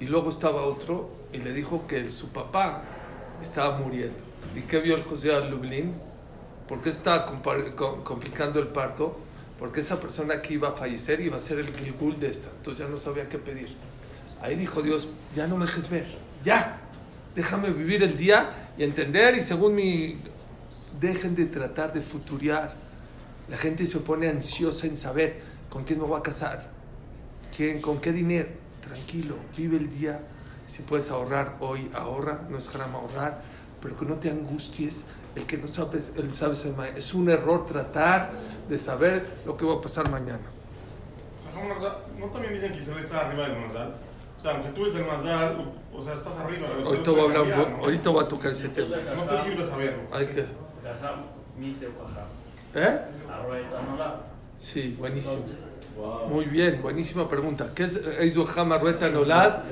Y 0.00 0.06
luego 0.06 0.30
estaba 0.30 0.62
otro 0.62 1.08
y 1.32 1.38
le 1.38 1.52
dijo 1.52 1.86
que 1.86 2.10
su 2.10 2.30
papá 2.30 2.82
estaba 3.40 3.78
muriendo. 3.78 4.18
¿Y 4.56 4.62
qué 4.62 4.80
vio 4.80 4.96
el 4.96 5.04
José 5.04 5.40
Lublin? 5.48 5.94
¿Por 6.66 6.80
qué 6.80 6.88
estaba 6.88 7.26
complicando 7.26 8.58
el 8.58 8.66
parto? 8.66 9.16
Porque 9.56 9.78
esa 9.78 10.00
persona 10.00 10.42
que 10.42 10.54
iba 10.54 10.70
a 10.70 10.72
fallecer 10.72 11.20
iba 11.20 11.36
a 11.36 11.38
ser 11.38 11.60
el 11.60 11.72
Gilgul 11.72 12.18
de 12.18 12.28
esta. 12.28 12.48
Entonces 12.56 12.84
ya 12.84 12.90
no 12.90 12.98
sabía 12.98 13.28
qué 13.28 13.38
pedir. 13.38 13.68
Ahí 14.46 14.54
dijo 14.54 14.80
Dios, 14.80 15.08
ya 15.34 15.48
no 15.48 15.56
me 15.56 15.66
dejes 15.66 15.90
ver. 15.90 16.06
Ya. 16.44 16.78
Déjame 17.34 17.70
vivir 17.70 18.04
el 18.04 18.16
día 18.16 18.70
y 18.78 18.84
entender 18.84 19.34
y 19.34 19.42
según 19.42 19.74
mi... 19.74 20.16
Dejen 21.00 21.34
de 21.34 21.46
tratar 21.46 21.92
de 21.92 22.00
futuriar. 22.00 22.72
La 23.48 23.56
gente 23.56 23.84
se 23.86 23.98
pone 23.98 24.28
ansiosa 24.28 24.86
en 24.86 24.96
saber 24.96 25.40
con 25.68 25.82
quién 25.82 25.98
me 25.98 26.06
voy 26.06 26.16
a 26.16 26.22
casar. 26.22 26.70
¿Quién, 27.56 27.80
¿Con 27.80 28.00
qué 28.00 28.12
dinero? 28.12 28.48
Tranquilo, 28.80 29.36
vive 29.56 29.78
el 29.78 29.90
día. 29.90 30.20
Si 30.68 30.82
puedes 30.82 31.10
ahorrar 31.10 31.56
hoy, 31.58 31.90
ahorra. 31.92 32.42
No 32.48 32.56
es 32.56 32.72
haram 32.72 32.94
ahorrar. 32.94 33.42
Pero 33.82 33.96
que 33.96 34.04
no 34.06 34.16
te 34.16 34.30
angusties. 34.30 35.06
El 35.34 35.44
que 35.44 35.58
no 35.58 35.66
sabes, 35.66 36.12
el 36.16 36.32
sabes 36.32 36.64
el 36.64 36.74
Es 36.96 37.14
un 37.14 37.28
error 37.28 37.66
tratar 37.66 38.30
de 38.68 38.78
saber 38.78 39.26
lo 39.44 39.56
que 39.56 39.66
va 39.66 39.74
a 39.74 39.80
pasar 39.80 40.08
mañana. 40.08 40.38
¿No 42.16 42.26
también 42.26 42.54
dicen 42.54 42.70
que 42.70 42.78
Israel 42.78 43.00
está 43.00 43.26
arriba 43.26 43.48
del 43.48 43.60
Mazal? 43.60 44.05
O 44.38 44.42
sea, 44.42 44.52
aunque 44.52 44.68
tú 44.70 44.82
eres 44.82 44.94
del 44.94 45.06
Mazal, 45.06 45.72
o 45.94 46.02
sea, 46.02 46.14
estás 46.14 46.36
arriba. 46.36 46.68
Ahorita 46.84 47.10
voy 47.10 47.20
a, 47.20 47.22
hablar, 47.24 47.36
cambiar, 47.42 47.70
¿no? 47.70 47.84
ahorita 47.84 48.10
voy 48.10 48.24
a 48.24 48.28
tocar 48.28 48.52
ese 48.52 48.68
tema. 48.68 48.96
No 49.16 49.24
te 49.24 49.42
sirve 49.42 49.64
saberlo. 49.64 50.02
Hay 50.12 50.26
que... 50.26 50.44
¿Eh? 52.74 53.00
Sí, 54.58 54.94
buenísimo. 54.98 55.42
Muy 56.28 56.44
bien, 56.44 56.82
buenísima 56.82 57.26
pregunta. 57.26 57.70
¿Qué 57.74 57.84
es 57.84 58.00
Eizuham 58.20 58.72
Arrueta 58.72 59.08
Nolad? 59.08 59.62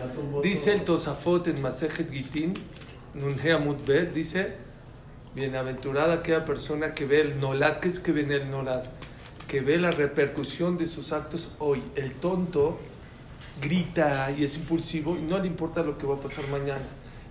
Dice 0.42 0.72
el 0.72 0.82
Tosafot 0.82 1.46
en 1.48 1.60
Masejet 1.60 2.10
Gitin, 2.10 2.54
Nunhe 3.12 3.52
Amud 3.52 3.76
Bet, 3.86 4.14
dice, 4.14 4.54
bienaventurada 5.34 6.14
aquella 6.14 6.46
persona 6.46 6.94
que 6.94 7.04
ve 7.04 7.20
el 7.20 7.40
Nolad. 7.40 7.80
¿Qué 7.80 7.88
es 7.88 8.00
que 8.00 8.12
ve 8.12 8.22
el 8.22 8.50
Nolad? 8.50 8.84
Que 9.46 9.60
ve 9.60 9.76
la 9.76 9.90
repercusión 9.90 10.78
de 10.78 10.86
sus 10.86 11.12
actos 11.12 11.50
hoy. 11.58 11.82
El 11.94 12.14
tonto 12.14 12.78
grita 13.60 14.30
y 14.36 14.44
es 14.44 14.56
impulsivo 14.56 15.16
y 15.16 15.22
no 15.22 15.38
le 15.38 15.46
importa 15.46 15.82
lo 15.82 15.96
que 15.96 16.06
va 16.06 16.14
a 16.14 16.20
pasar 16.20 16.46
mañana. 16.48 16.84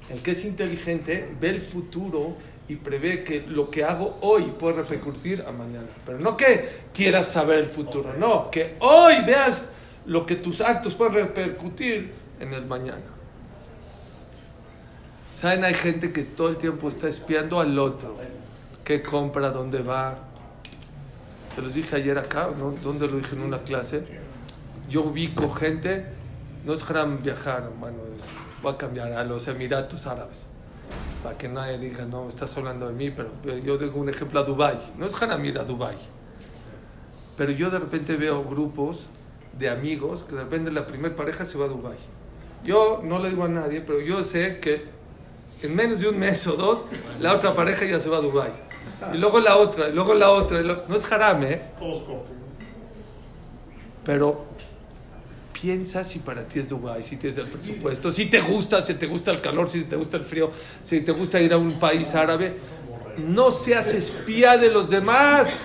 El 0.10 0.22
que 0.22 0.32
es 0.32 0.46
inteligente 0.46 1.30
ve 1.40 1.50
el 1.50 1.62
futuro 1.62 2.36
y 2.68 2.76
prevé 2.76 3.24
que 3.24 3.42
lo 3.42 3.70
que 3.70 3.84
hago 3.84 4.18
hoy 4.22 4.54
puede 4.58 4.76
repercutir 4.78 5.44
a 5.48 5.52
mañana. 5.52 5.88
Pero 6.06 6.20
no 6.20 6.38
que 6.38 6.68
quieras 6.94 7.28
saber 7.28 7.60
el 7.60 7.66
futuro, 7.68 8.14
no, 8.18 8.50
que 8.50 8.76
hoy 8.80 9.24
veas 9.26 9.70
lo 10.06 10.26
que 10.26 10.36
tus 10.36 10.62
actos 10.62 10.96
pueden 10.96 11.14
repercutir 11.14 12.12
en 12.40 12.54
el 12.54 12.66
mañana. 12.66 13.02
¿Saben? 15.32 15.64
Hay 15.64 15.74
gente 15.74 16.14
que 16.14 16.24
todo 16.24 16.50
el 16.50 16.58
tiempo 16.58 16.88
está 16.88 17.08
espiando 17.08 17.60
al 17.60 17.78
otro. 17.80 18.18
¿Qué 18.84 19.02
compra? 19.02 19.50
¿Dónde 19.50 19.82
va? 19.82 20.20
Se 21.54 21.62
los 21.62 21.74
dije 21.74 21.96
ayer 21.96 22.18
acá, 22.18 22.50
¿no? 22.58 22.72
¿Dónde 22.72 23.08
lo 23.08 23.18
dije 23.18 23.36
en 23.36 23.42
una 23.42 23.64
clase? 23.64 24.04
Yo 24.90 25.02
ubico 25.04 25.50
gente, 25.50 26.06
no 26.66 26.74
es 26.74 26.90
haram 26.90 27.22
viajar, 27.24 27.70
bueno, 27.80 27.98
voy 28.62 28.74
a 28.74 28.78
cambiar 28.78 29.12
a 29.14 29.24
los 29.24 29.48
Emiratos 29.48 30.06
Árabes. 30.08 30.46
Para 31.24 31.38
que 31.38 31.48
nadie 31.48 31.78
diga, 31.78 32.06
no, 32.06 32.28
estás 32.28 32.56
hablando 32.58 32.88
de 32.88 32.94
mí, 32.94 33.10
pero 33.10 33.32
yo 33.64 33.78
digo 33.78 34.00
un 34.00 34.10
ejemplo 34.10 34.40
a 34.42 34.44
Dubai. 34.44 34.78
No 34.98 35.06
es 35.06 35.22
haram 35.22 35.44
ir 35.46 35.58
a 35.58 35.64
Dubai. 35.64 35.98
Pero 37.38 37.52
yo 37.52 37.70
de 37.70 37.80
repente 37.80 38.16
veo 38.18 38.44
grupos 38.44 39.10
de 39.58 39.70
amigos 39.70 40.24
que 40.26 40.36
de 40.36 40.44
repente 40.44 40.70
la 40.72 40.86
primera 40.86 41.16
pareja 41.16 41.46
se 41.46 41.58
va 41.58 41.66
a 41.66 41.70
Dubai. 41.70 41.98
Yo 42.64 43.02
no 43.04 43.20
le 43.20 43.30
digo 43.30 43.46
a 43.46 43.48
nadie, 43.48 43.82
pero 43.82 44.00
yo 44.02 44.24
sé 44.24 44.60
que 44.60 44.86
en 45.62 45.76
menos 45.76 46.02
de 46.02 46.10
un 46.10 46.20
mes 46.20 46.46
o 46.48 46.54
dos, 46.58 46.84
la 47.22 47.34
otra 47.34 47.54
pareja 47.56 47.86
ya 47.86 48.00
se 48.00 48.10
va 48.10 48.18
a 48.18 48.22
Dubai. 48.22 48.52
Y 49.14 49.18
luego 49.18 49.40
la 49.40 49.56
otra, 49.58 49.88
y 49.90 49.94
luego 49.94 50.14
la 50.14 50.30
otra. 50.30 50.60
y 50.60 50.64
lo- 50.64 50.84
No 50.88 50.96
es 50.96 51.10
haram, 51.12 51.42
¿eh? 51.44 51.62
Pero 54.04 54.46
piensa 55.64 56.04
si 56.04 56.20
para 56.20 56.46
ti 56.46 56.60
es 56.60 56.68
Dubái, 56.68 57.02
si 57.02 57.16
tienes 57.16 57.38
el 57.38 57.48
presupuesto, 57.48 58.12
si 58.12 58.26
te 58.26 58.42
gusta, 58.42 58.82
si 58.82 58.96
te 58.96 59.08
gusta 59.08 59.32
el 59.32 59.40
calor, 59.40 59.70
si 59.70 59.86
te 59.86 59.96
gusta 59.96 60.18
el 60.18 60.26
frío, 60.26 60.52
si 60.82 61.00
te 61.00 61.14
gusta 61.14 61.40
ir 61.40 61.54
a 61.54 61.58
un 61.58 61.80
país 61.80 62.14
árabe. 62.16 62.58
No 63.30 63.50
seas 63.50 63.94
espía 63.94 64.58
de 64.58 64.70
los 64.70 64.90
demás. 64.90 65.62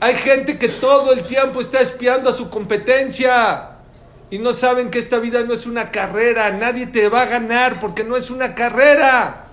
Hay 0.00 0.16
gente 0.16 0.58
que 0.58 0.68
todo 0.68 1.12
el 1.12 1.22
tiempo 1.22 1.60
está 1.60 1.78
espiando 1.78 2.28
a 2.28 2.32
su 2.32 2.50
competencia 2.50 3.68
y 4.32 4.40
no 4.40 4.52
saben 4.52 4.90
que 4.90 4.98
esta 4.98 5.20
vida 5.20 5.44
no 5.44 5.54
es 5.54 5.64
una 5.66 5.92
carrera. 5.92 6.50
Nadie 6.50 6.88
te 6.88 7.08
va 7.08 7.22
a 7.22 7.26
ganar 7.26 7.78
porque 7.78 8.02
no 8.02 8.16
es 8.16 8.30
una 8.30 8.52
carrera. 8.52 9.46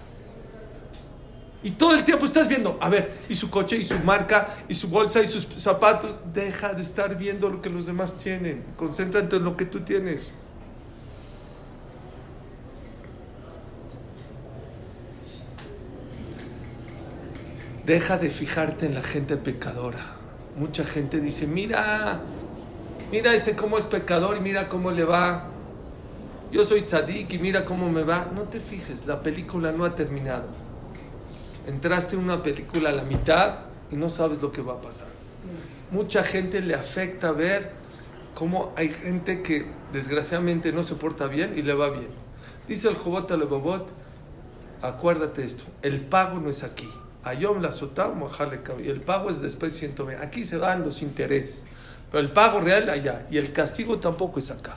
Y 1.61 1.71
todo 1.71 1.93
el 1.93 2.05
tiempo 2.05 2.25
estás 2.25 2.47
viendo, 2.47 2.77
a 2.79 2.89
ver, 2.89 3.11
y 3.27 3.35
su 3.35 3.49
coche, 3.49 3.75
y 3.75 3.83
su 3.83 3.99
marca, 3.99 4.47
y 4.69 4.73
su 4.73 4.87
bolsa, 4.87 5.21
y 5.21 5.27
sus 5.27 5.45
zapatos. 5.57 6.15
Deja 6.33 6.73
de 6.73 6.81
estar 6.81 7.17
viendo 7.17 7.49
lo 7.49 7.61
que 7.61 7.69
los 7.69 7.85
demás 7.85 8.17
tienen. 8.17 8.63
Concéntrate 8.77 9.35
en 9.35 9.43
lo 9.43 9.57
que 9.57 9.65
tú 9.65 9.81
tienes. 9.81 10.33
Deja 17.85 18.17
de 18.17 18.29
fijarte 18.29 18.85
en 18.85 18.93
la 18.93 19.01
gente 19.01 19.35
pecadora. 19.35 19.99
Mucha 20.55 20.85
gente 20.85 21.19
dice, 21.19 21.45
mira, 21.45 22.21
mira 23.11 23.33
ese 23.33 23.55
cómo 23.55 23.77
es 23.77 23.85
pecador 23.85 24.37
y 24.37 24.39
mira 24.39 24.69
cómo 24.69 24.91
le 24.91 25.03
va. 25.03 25.47
Yo 26.51 26.63
soy 26.63 26.83
tzadik 26.83 27.33
y 27.33 27.37
mira 27.37 27.65
cómo 27.65 27.91
me 27.91 28.03
va. 28.03 28.29
No 28.33 28.43
te 28.43 28.61
fijes, 28.61 29.07
la 29.07 29.21
película 29.21 29.73
no 29.73 29.83
ha 29.83 29.93
terminado. 29.93 30.68
Entraste 31.67 32.15
en 32.15 32.23
una 32.23 32.41
película 32.41 32.89
a 32.89 32.93
la 32.93 33.03
mitad 33.03 33.59
y 33.91 33.95
no 33.95 34.09
sabes 34.09 34.41
lo 34.41 34.51
que 34.51 34.61
va 34.61 34.73
a 34.73 34.81
pasar. 34.81 35.07
Mucha 35.91 36.23
gente 36.23 36.61
le 36.61 36.75
afecta 36.75 37.31
ver 37.31 37.71
cómo 38.35 38.73
hay 38.75 38.89
gente 38.89 39.41
que 39.41 39.65
desgraciadamente 39.91 40.71
no 40.71 40.83
se 40.83 40.95
porta 40.95 41.27
bien 41.27 41.53
y 41.57 41.61
le 41.61 41.73
va 41.73 41.89
bien. 41.89 42.09
Dice 42.67 42.87
el 42.87 42.95
Jobot 42.95 43.31
al 43.31 43.43
Bobot, 43.45 43.91
acuérdate 44.81 45.43
esto, 45.43 45.63
el 45.81 46.01
pago 46.01 46.39
no 46.39 46.49
es 46.49 46.63
aquí. 46.63 46.89
Ayom 47.23 47.61
la 47.61 47.71
sotá, 47.71 48.13
y 48.83 48.87
el 48.87 49.01
pago 49.01 49.29
es 49.29 49.41
después 49.41 49.75
120. 49.75 50.23
Aquí 50.23 50.45
se 50.45 50.57
dan 50.57 50.83
los 50.83 51.01
intereses, 51.01 51.65
pero 52.11 52.21
el 52.21 52.31
pago 52.31 52.61
real 52.61 52.89
allá 52.89 53.25
y 53.29 53.37
el 53.37 53.51
castigo 53.51 53.99
tampoco 53.99 54.39
es 54.39 54.51
acá. 54.51 54.75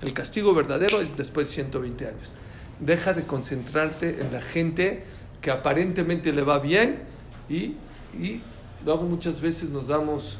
El 0.00 0.12
castigo 0.12 0.54
verdadero 0.54 1.00
es 1.00 1.16
después 1.16 1.48
de 1.48 1.54
120 1.54 2.06
años. 2.06 2.32
Deja 2.80 3.12
de 3.12 3.24
concentrarte 3.24 4.20
en 4.20 4.32
la 4.32 4.40
gente 4.40 5.02
que 5.40 5.50
aparentemente 5.50 6.32
le 6.32 6.42
va 6.42 6.58
bien 6.58 7.00
y, 7.48 7.76
y 8.18 8.42
luego 8.84 9.04
muchas 9.04 9.40
veces 9.40 9.70
nos 9.70 9.88
damos 9.88 10.38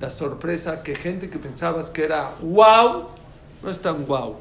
la 0.00 0.10
sorpresa 0.10 0.82
que 0.82 0.94
gente 0.94 1.30
que 1.30 1.38
pensabas 1.38 1.90
que 1.90 2.04
era 2.04 2.32
wow, 2.40 3.06
no 3.62 3.70
es 3.70 3.78
tan 3.78 4.06
wow. 4.06 4.36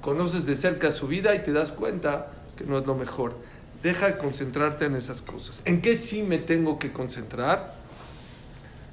Conoces 0.00 0.46
de 0.46 0.54
cerca 0.54 0.90
su 0.90 1.06
vida 1.06 1.34
y 1.34 1.42
te 1.42 1.52
das 1.52 1.72
cuenta 1.72 2.28
que 2.56 2.64
no 2.64 2.78
es 2.78 2.86
lo 2.86 2.94
mejor. 2.94 3.36
Deja 3.82 4.06
de 4.06 4.18
concentrarte 4.18 4.86
en 4.86 4.96
esas 4.96 5.22
cosas. 5.22 5.62
¿En 5.64 5.80
qué 5.80 5.94
sí 5.94 6.22
me 6.22 6.38
tengo 6.38 6.78
que 6.78 6.92
concentrar? 6.92 7.74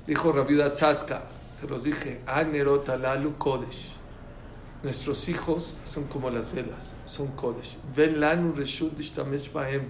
Dijo 0.08 0.32
Rabiuda 0.32 0.72
Tzadka, 0.72 1.24
se 1.50 1.68
los 1.68 1.84
dije, 1.84 2.22
Anerot 2.26 2.90
alalu 2.90 3.38
kodesh. 3.38 3.98
Nuestros 4.84 5.30
hijos 5.30 5.78
son 5.86 6.04
como 6.04 6.30
las 6.30 6.54
velas, 6.54 6.96
son 7.06 7.28
kodesh. 7.30 7.78
Ven 7.96 8.20
lanu 8.20 8.52
reshut 8.52 8.94
bahem. 9.54 9.84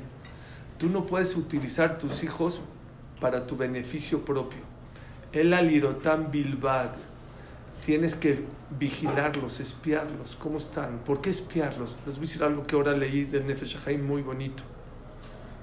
Tú 0.78 0.88
no 0.88 1.04
puedes 1.04 1.36
utilizar 1.36 1.98
tus 1.98 2.24
hijos 2.24 2.62
para 3.20 3.48
tu 3.48 3.58
beneficio 3.58 4.24
propio. 4.24 4.60
El 5.32 5.52
alirotam 5.54 6.30
bilbad. 6.30 6.92
Tienes 7.84 8.14
que 8.14 8.46
vigilarlos, 8.80 9.60
espiarlos. 9.60 10.36
¿Cómo 10.36 10.58
están? 10.58 11.00
¿Por 11.00 11.22
qué 11.22 11.32
espiarlos? 11.32 12.00
Les 12.06 12.16
voy 12.16 12.26
a 12.26 12.28
decir 12.28 12.44
algo 12.44 12.62
que 12.62 12.76
ahora 12.76 12.94
leí 12.94 13.24
del 13.24 13.48
Nefesh 13.48 13.98
muy 13.98 14.22
bonito. 14.22 14.62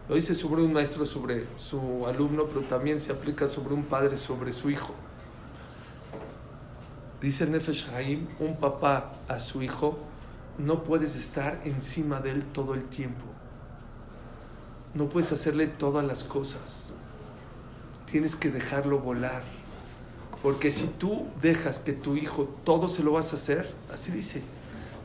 Lo 0.09 0.17
dice 0.17 0.35
sobre 0.35 0.61
un 0.61 0.73
maestro 0.73 1.07
sobre 1.07 1.47
su 1.55 2.05
alumno, 2.05 2.47
pero 2.47 2.63
también 2.63 2.99
se 2.99 3.13
aplica 3.13 3.47
sobre 3.47 3.75
un 3.75 3.85
padre 3.85 4.17
sobre 4.17 4.51
su 4.51 4.71
hijo. 4.71 4.93
Dice 7.21 7.45
el 7.45 7.51
Nefesh 7.51 7.91
Haim, 7.91 8.27
un 8.39 8.57
papá 8.57 9.13
a 9.29 9.39
su 9.39 9.63
hijo, 9.63 9.99
no 10.59 10.85
puedes 10.85 11.17
estar 11.17 11.61
encima 11.65 12.21
de 12.21 12.31
él 12.31 12.45
todo 12.45 12.75
el 12.75 12.85
tiempo. 12.85 13.25
No 14.95 15.09
puedes 15.09 15.31
hacerle 15.33 15.67
todas 15.67 16.05
las 16.05 16.25
cosas. 16.25 16.95
Tienes 18.11 18.37
que 18.37 18.51
dejarlo 18.51 18.99
volar. 18.99 19.43
Porque 20.43 20.71
si 20.71 20.87
tú 20.87 21.27
dejas 21.43 21.79
que 21.79 21.93
tu 21.93 22.17
hijo 22.17 22.49
todo 22.65 22.89
se 22.89 23.03
lo 23.03 23.13
vas 23.13 23.33
a 23.33 23.37
hacer, 23.37 23.71
así 23.93 24.11
dice, 24.11 24.43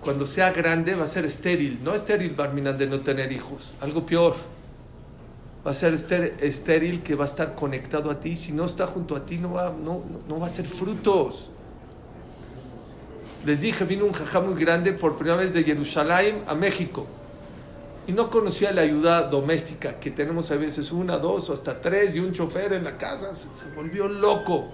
cuando 0.01 0.25
sea 0.25 0.51
grande 0.51 0.95
va 0.95 1.03
a 1.03 1.07
ser 1.07 1.25
estéril. 1.25 1.81
No 1.83 1.93
estéril, 1.93 2.33
Barminan, 2.33 2.77
de 2.77 2.87
no 2.87 3.01
tener 3.01 3.31
hijos, 3.33 3.73
algo 3.81 4.05
peor. 4.05 4.35
Va 5.65 5.71
a 5.71 5.73
ser 5.73 5.93
estéril 5.93 7.03
que 7.03 7.15
va 7.15 7.25
a 7.25 7.27
estar 7.27 7.55
conectado 7.55 8.09
a 8.09 8.19
ti. 8.19 8.37
Si 8.37 8.53
no 8.53 8.65
está 8.65 8.87
junto 8.87 9.15
a 9.15 9.25
ti, 9.25 9.37
no 9.37 9.53
va, 9.53 9.71
no, 9.71 10.03
no 10.29 10.39
va 10.39 10.45
a 10.45 10.49
ser 10.49 10.65
frutos. 10.65 11.49
Les 13.45 13.61
dije, 13.61 13.85
vino 13.85 14.05
un 14.05 14.11
jajá 14.11 14.41
muy 14.41 14.59
grande 14.59 14.91
por 14.91 15.17
primera 15.17 15.37
vez 15.37 15.53
de 15.53 15.63
Jerusalén 15.63 16.43
a 16.47 16.55
México. 16.55 17.05
Y 18.07 18.11
no 18.11 18.29
conocía 18.31 18.71
la 18.71 18.81
ayuda 18.81 19.21
doméstica, 19.21 19.99
que 19.99 20.09
tenemos 20.09 20.49
a 20.49 20.55
veces 20.55 20.91
una, 20.91 21.17
dos 21.17 21.49
o 21.49 21.53
hasta 21.53 21.79
tres 21.79 22.15
y 22.15 22.19
un 22.19 22.33
chofer 22.33 22.73
en 22.73 22.83
la 22.83 22.97
casa. 22.97 23.35
Se, 23.35 23.65
volvió 23.75 24.07
loco. 24.07 24.65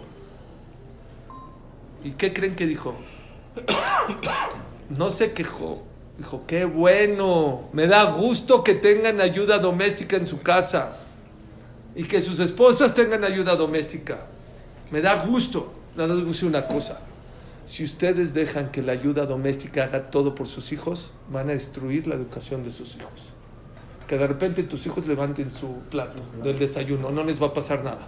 ¿Y 2.04 2.12
qué 2.12 2.32
creen 2.34 2.56
que 2.56 2.66
dijo? 2.66 2.96
No 4.90 5.10
se 5.10 5.32
quejó. 5.32 5.84
Dijo, 6.18 6.44
qué 6.46 6.66
bueno, 6.66 7.70
me 7.72 7.88
da 7.88 8.12
gusto 8.12 8.62
que 8.62 8.76
tengan 8.76 9.22
ayuda 9.22 9.58
doméstica 9.58 10.18
en 10.18 10.28
su 10.28 10.42
casa 10.42 10.98
y 11.96 12.04
que 12.04 12.20
sus 12.20 12.42
esposas 12.42 12.94
tengan 12.94 13.24
ayuda 13.24 13.56
doméstica. 13.56 14.20
Me 14.92 15.00
da 15.00 15.16
gusto. 15.26 15.72
Nada 15.96 16.14
más 16.14 16.26
decir 16.26 16.50
una 16.50 16.68
cosa. 16.68 17.00
Si 17.66 17.84
ustedes 17.84 18.34
dejan 18.34 18.72
que 18.72 18.82
la 18.82 18.94
ayuda 18.94 19.26
doméstica 19.26 19.84
haga 19.84 20.10
todo 20.10 20.36
por 20.36 20.48
sus 20.48 20.72
hijos, 20.72 21.14
van 21.32 21.50
a 21.50 21.54
destruir 21.54 22.08
la 22.08 22.16
educación 22.16 22.64
de 22.64 22.72
sus 22.72 22.96
hijos. 22.96 23.34
Que 24.08 24.18
de 24.18 24.28
repente 24.28 24.64
tus 24.64 24.86
hijos 24.86 25.08
levanten 25.08 25.52
su 25.52 25.80
plato 25.90 26.24
del 26.44 26.58
desayuno, 26.58 27.12
no 27.12 27.24
les 27.24 27.42
va 27.42 27.48
a 27.48 27.54
pasar 27.54 27.84
nada. 27.84 28.06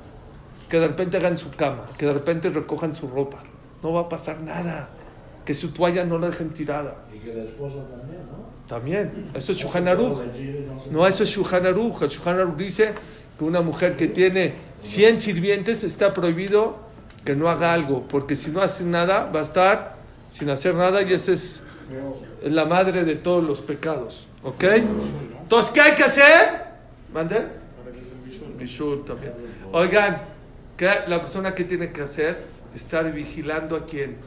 Que 0.68 0.80
de 0.80 0.88
repente 0.88 1.18
hagan 1.18 1.38
su 1.38 1.52
cama, 1.52 1.88
que 1.98 2.06
de 2.06 2.14
repente 2.14 2.50
recojan 2.50 2.94
su 2.96 3.08
ropa, 3.08 3.44
no 3.82 3.94
va 3.94 4.02
a 4.02 4.10
pasar 4.10 4.42
nada. 4.42 4.90
Que 5.46 5.54
su 5.54 5.72
toalla 5.72 6.04
no 6.04 6.18
la 6.18 6.28
dejen 6.28 6.50
tirada. 6.50 7.06
Y 7.14 7.20
que 7.20 7.34
la 7.34 7.44
esposa 7.44 7.86
también, 7.90 8.22
¿no? 8.32 8.44
También, 8.68 9.30
eso 9.34 9.52
es 9.52 9.58
Shulchan 9.58 9.88
Aruch. 9.88 10.18
No, 10.90 11.06
eso 11.06 11.24
es 11.24 11.30
Shulchan 11.30 11.66
Aruch. 11.66 12.02
El 12.02 12.10
Shulchan 12.10 12.40
Aruch 12.40 12.56
dice 12.56 12.94
que 13.38 13.44
una 13.44 13.62
mujer 13.62 13.96
que 13.96 14.08
tiene 14.08 14.56
100 14.78 15.20
sirvientes 15.20 15.84
está 15.84 16.14
prohibido 16.14 16.78
que 17.24 17.36
no 17.36 17.50
haga 17.50 17.74
algo, 17.74 18.08
porque 18.08 18.36
si 18.36 18.52
no 18.52 18.62
hace 18.62 18.84
nada 18.84 19.30
va 19.32 19.40
a 19.40 19.44
estar 19.44 19.98
sin 20.28 20.50
hacer 20.50 20.76
nada 20.76 21.02
y 21.02 21.14
esa 21.14 21.32
es 21.32 21.64
la 22.44 22.66
madre 22.66 23.04
de 23.04 23.16
todos 23.16 23.44
los 23.44 23.62
pecados. 23.62 24.28
¿Ok? 24.44 24.64
Entonces, 24.64 25.72
¿qué 25.72 25.82
hay 25.82 25.96
que 25.96 26.04
hacer? 26.04 26.66
¿Mande? 27.14 27.48
Bishul 28.58 29.06
también. 29.06 29.34
Oigan, 29.72 30.24
¿qué 30.76 30.90
la 31.08 31.20
persona 31.20 31.54
que 31.56 31.64
tiene 31.64 31.92
que 31.92 32.02
hacer? 32.02 32.44
Estar 32.76 33.12
vigilando 33.12 33.76
a 33.76 33.86
quién? 33.86 34.18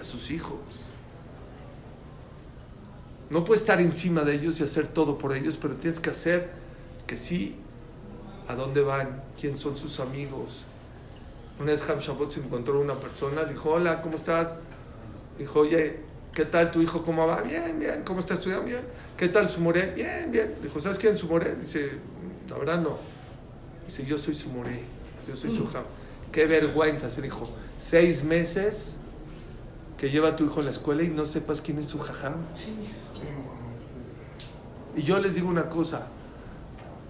A 0.00 0.04
sus 0.04 0.30
hijos. 0.30 0.58
No 3.28 3.42
puedes 3.44 3.62
estar 3.62 3.80
encima 3.80 4.22
de 4.22 4.34
ellos 4.34 4.60
y 4.60 4.62
hacer 4.62 4.86
todo 4.86 5.18
por 5.18 5.34
ellos, 5.34 5.58
pero 5.60 5.74
tienes 5.74 5.98
que 5.98 6.10
hacer 6.10 6.48
que 7.06 7.16
sí, 7.16 7.56
a 8.48 8.54
dónde 8.54 8.82
van, 8.82 9.22
quién 9.38 9.56
son 9.56 9.76
sus 9.76 9.98
amigos. 9.98 10.64
Una 11.58 11.72
vez 11.72 11.88
Ham 11.88 11.98
Shabbat 11.98 12.30
se 12.30 12.40
encontró 12.40 12.80
una 12.80 12.94
persona, 12.94 13.42
le 13.42 13.54
dijo, 13.54 13.70
hola, 13.70 14.02
¿cómo 14.02 14.16
estás? 14.16 14.54
Dijo, 15.38 15.60
oye, 15.60 16.00
¿qué 16.34 16.44
tal 16.44 16.70
tu 16.70 16.82
hijo? 16.82 17.02
¿Cómo 17.02 17.26
va? 17.26 17.40
Bien, 17.40 17.78
bien. 17.78 18.02
¿Cómo 18.04 18.20
está 18.20 18.34
estudiando? 18.34 18.66
Bien. 18.66 18.82
¿Qué 19.16 19.28
tal 19.28 19.48
su 19.48 19.60
moré? 19.60 19.92
Bien, 19.92 20.30
bien. 20.30 20.54
Dijo, 20.62 20.80
¿sabes 20.80 20.98
quién 20.98 21.14
es 21.14 21.20
su 21.20 21.26
moré? 21.26 21.54
Dice, 21.56 21.92
la 22.50 22.58
verdad 22.58 22.78
no. 22.78 22.98
Dice, 23.86 24.04
yo 24.04 24.18
soy 24.18 24.34
su 24.34 24.50
moré, 24.50 24.82
yo 25.26 25.36
soy 25.36 25.54
su 25.54 25.64
Ham. 25.76 25.84
Qué 26.30 26.46
vergüenza, 26.46 27.08
se 27.08 27.22
dijo. 27.22 27.48
Seis 27.78 28.22
meses 28.22 28.94
que 29.96 30.10
lleva 30.10 30.28
a 30.28 30.36
tu 30.36 30.44
hijo 30.44 30.60
a 30.60 30.64
la 30.64 30.70
escuela 30.70 31.02
y 31.02 31.08
no 31.08 31.24
sepas 31.24 31.60
quién 31.60 31.78
es 31.78 31.86
su 31.86 31.98
jajam. 31.98 32.34
Y 34.94 35.02
yo 35.02 35.18
les 35.20 35.34
digo 35.34 35.48
una 35.48 35.68
cosa, 35.68 36.06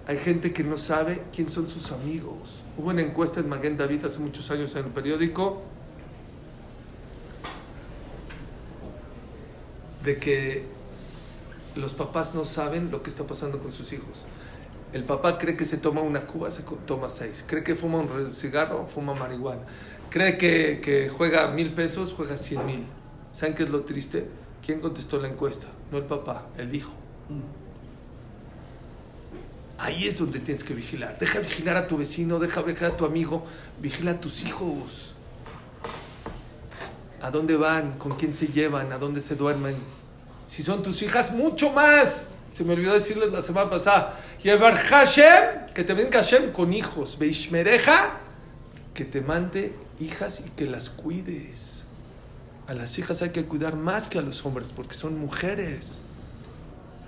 hay 0.07 0.15
gente 0.15 0.53
que 0.53 0.63
no 0.63 0.77
sabe 0.77 1.21
quién 1.35 1.49
son 1.49 1.67
sus 1.67 1.91
amigos. 1.91 2.61
Hubo 2.77 2.89
una 2.89 3.01
encuesta 3.01 3.41
en 3.41 3.49
Maguen 3.49 3.75
David 3.75 4.05
hace 4.05 4.19
muchos 4.19 4.49
años 4.51 4.73
en 4.77 4.85
el 4.85 4.91
periódico 4.91 5.61
de 10.05 10.17
que 10.17 10.63
los 11.75 11.93
papás 11.93 12.33
no 12.33 12.45
saben 12.45 12.89
lo 12.89 13.03
que 13.03 13.09
está 13.09 13.27
pasando 13.27 13.59
con 13.59 13.73
sus 13.73 13.91
hijos. 13.91 14.25
El 14.93 15.03
papá 15.03 15.37
cree 15.37 15.57
que 15.57 15.65
se 15.65 15.75
toma 15.75 15.99
una 15.99 16.25
cuba, 16.25 16.49
se 16.51 16.63
toma 16.85 17.09
seis. 17.09 17.43
Cree 17.45 17.61
que 17.61 17.75
fuma 17.75 17.97
un 17.97 18.31
cigarro, 18.31 18.87
fuma 18.87 19.13
marihuana. 19.13 19.63
Cree 20.09 20.37
que, 20.37 20.79
que 20.81 21.09
juega 21.09 21.51
mil 21.51 21.73
pesos, 21.73 22.13
juega 22.13 22.37
cien 22.37 22.65
mil. 22.65 22.85
¿Saben 23.33 23.53
qué 23.53 23.63
es 23.63 23.69
lo 23.69 23.81
triste? 23.81 24.25
¿Quién 24.65 24.79
contestó 24.79 25.19
la 25.19 25.27
encuesta? 25.27 25.67
No 25.91 25.97
el 25.97 26.05
papá, 26.05 26.47
el 26.57 26.73
hijo. 26.73 26.93
Ahí 29.77 30.07
es 30.07 30.17
donde 30.17 30.39
tienes 30.39 30.63
que 30.63 30.73
vigilar. 30.73 31.19
Deja 31.19 31.39
vigilar 31.39 31.77
a 31.77 31.85
tu 31.87 31.97
vecino, 31.97 32.39
deja 32.39 32.61
vigilar 32.61 32.93
a 32.93 32.97
tu 32.97 33.05
amigo, 33.05 33.43
vigila 33.79 34.11
a 34.11 34.19
tus 34.19 34.43
hijos. 34.43 35.13
¿A 37.21 37.29
dónde 37.29 37.57
van? 37.57 37.97
¿Con 37.97 38.15
quién 38.15 38.33
se 38.33 38.47
llevan? 38.47 38.91
¿A 38.91 38.97
dónde 38.97 39.21
se 39.21 39.35
duermen? 39.35 39.75
Si 40.47 40.63
son 40.63 40.81
tus 40.81 41.01
hijas, 41.01 41.31
mucho 41.31 41.71
más. 41.71 42.29
Se 42.49 42.63
me 42.63 42.73
olvidó 42.73 42.93
decirles 42.93 43.31
la 43.31 43.41
semana 43.41 43.69
pasada. 43.69 44.17
Llevar 44.41 44.75
Hashem, 44.75 45.73
que 45.73 45.83
te 45.83 45.93
venga 45.93 46.19
Hashem 46.19 46.51
con 46.51 46.73
hijos. 46.73 47.17
Beishmereja, 47.19 48.17
que 48.93 49.05
te 49.05 49.21
mande 49.21 49.75
hijas 49.99 50.41
y 50.45 50.49
que 50.51 50.65
las 50.65 50.89
cuides. 50.89 51.83
A 52.67 52.73
las 52.73 52.97
hijas 52.97 53.21
hay 53.21 53.29
que 53.29 53.45
cuidar 53.45 53.75
más 53.75 54.07
que 54.07 54.19
a 54.19 54.21
los 54.21 54.45
hombres 54.45 54.73
porque 54.75 54.95
son 54.95 55.19
mujeres. 55.19 55.99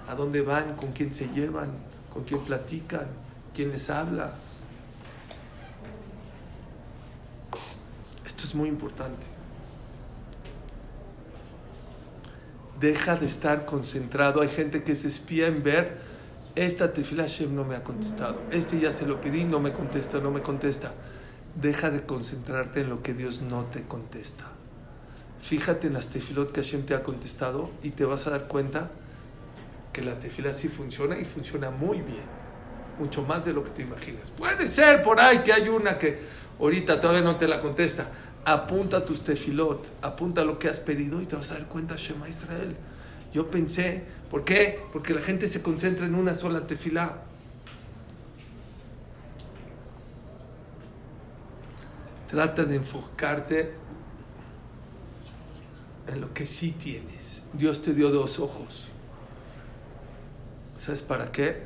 ¿A 0.08 0.16
dónde 0.16 0.42
van? 0.42 0.76
¿Con 0.76 0.92
quién 0.92 1.14
se 1.14 1.28
llevan? 1.30 1.72
Con 2.20 2.26
quién 2.26 2.42
platican, 2.42 3.08
quién 3.54 3.72
les 3.72 3.90
habla. 3.90 4.34
Esto 8.26 8.44
es 8.44 8.54
muy 8.54 8.68
importante. 8.68 9.28
Deja 12.78 13.16
de 13.16 13.26
estar 13.26 13.66
concentrado. 13.66 14.42
Hay 14.42 14.50
gente 14.50 14.84
que 14.84 14.96
se 14.96 15.08
espía 15.08 15.48
en 15.48 15.64
ver, 15.64 15.98
esta 16.56 16.92
tefila 16.92 17.24
Hashem 17.24 17.56
no 17.56 17.64
me 17.64 17.76
ha 17.76 17.84
contestado. 17.86 18.42
Este 18.52 18.78
ya 18.78 18.92
se 18.92 19.06
lo 19.06 19.22
pedí, 19.22 19.46
no 19.46 19.62
me 19.62 19.72
contesta, 19.72 20.20
no 20.20 20.32
me 20.32 20.42
contesta. 20.42 20.92
Deja 21.56 21.90
de 21.90 22.06
concentrarte 22.06 22.82
en 22.82 22.90
lo 22.90 23.02
que 23.02 23.14
Dios 23.14 23.42
no 23.42 23.64
te 23.64 23.84
contesta. 23.84 24.46
Fíjate 25.40 25.88
en 25.88 25.94
las 25.94 26.10
tefilot 26.10 26.52
que 26.52 26.62
Hashem 26.62 26.86
te 26.86 26.96
ha 26.96 27.02
contestado 27.02 27.72
y 27.82 27.92
te 27.92 28.04
vas 28.04 28.28
a 28.28 28.32
dar 28.32 28.48
cuenta 28.50 28.90
la 30.02 30.18
tefila 30.18 30.54
sí 30.54 30.68
funciona 30.68 31.18
y 31.18 31.26
funciona 31.26 31.70
muy 31.70 32.02
bien. 32.02 32.26
Mucho 32.98 33.22
más 33.24 33.46
de 33.46 33.54
lo 33.54 33.64
que 33.64 33.70
te 33.72 33.82
imaginas. 33.82 34.32
Puede 34.32 34.68
ser 34.68 35.02
por 35.04 35.20
ahí 35.20 35.40
que 35.40 35.54
hay 35.54 35.70
una 35.70 35.98
que 35.98 36.20
ahorita 36.60 37.00
todavía 37.00 37.22
no 37.22 37.38
te 37.38 37.48
la 37.48 37.60
contesta. 37.60 38.12
Apunta 38.46 39.06
tus 39.06 39.24
tefilot, 39.24 39.88
apunta 40.02 40.44
lo 40.44 40.60
que 40.60 40.70
has 40.70 40.80
pedido 40.80 41.22
y 41.22 41.26
te 41.26 41.36
vas 41.36 41.52
a 41.52 41.56
dar 41.56 41.68
cuenta, 41.68 41.96
Shema 41.96 42.28
Israel. 42.28 42.76
Yo 43.34 43.50
pensé, 43.50 44.04
¿por 44.30 44.44
qué? 44.44 44.80
Porque 44.92 45.14
la 45.14 45.22
gente 45.22 45.48
se 45.48 45.62
concentra 45.62 46.06
en 46.06 46.16
una 46.16 46.34
sola 46.34 46.66
tefilá. 46.66 47.24
Trata 52.28 52.64
de 52.64 52.76
enfocarte 52.76 53.74
en 56.08 56.22
lo 56.22 56.34
que 56.34 56.46
sí 56.46 56.72
tienes. 56.72 57.44
Dios 57.54 57.82
te 57.82 57.94
dio 57.94 58.10
dos 58.10 58.40
ojos. 58.40 58.90
¿Sabes 60.80 61.02
para 61.02 61.30
qué? 61.30 61.58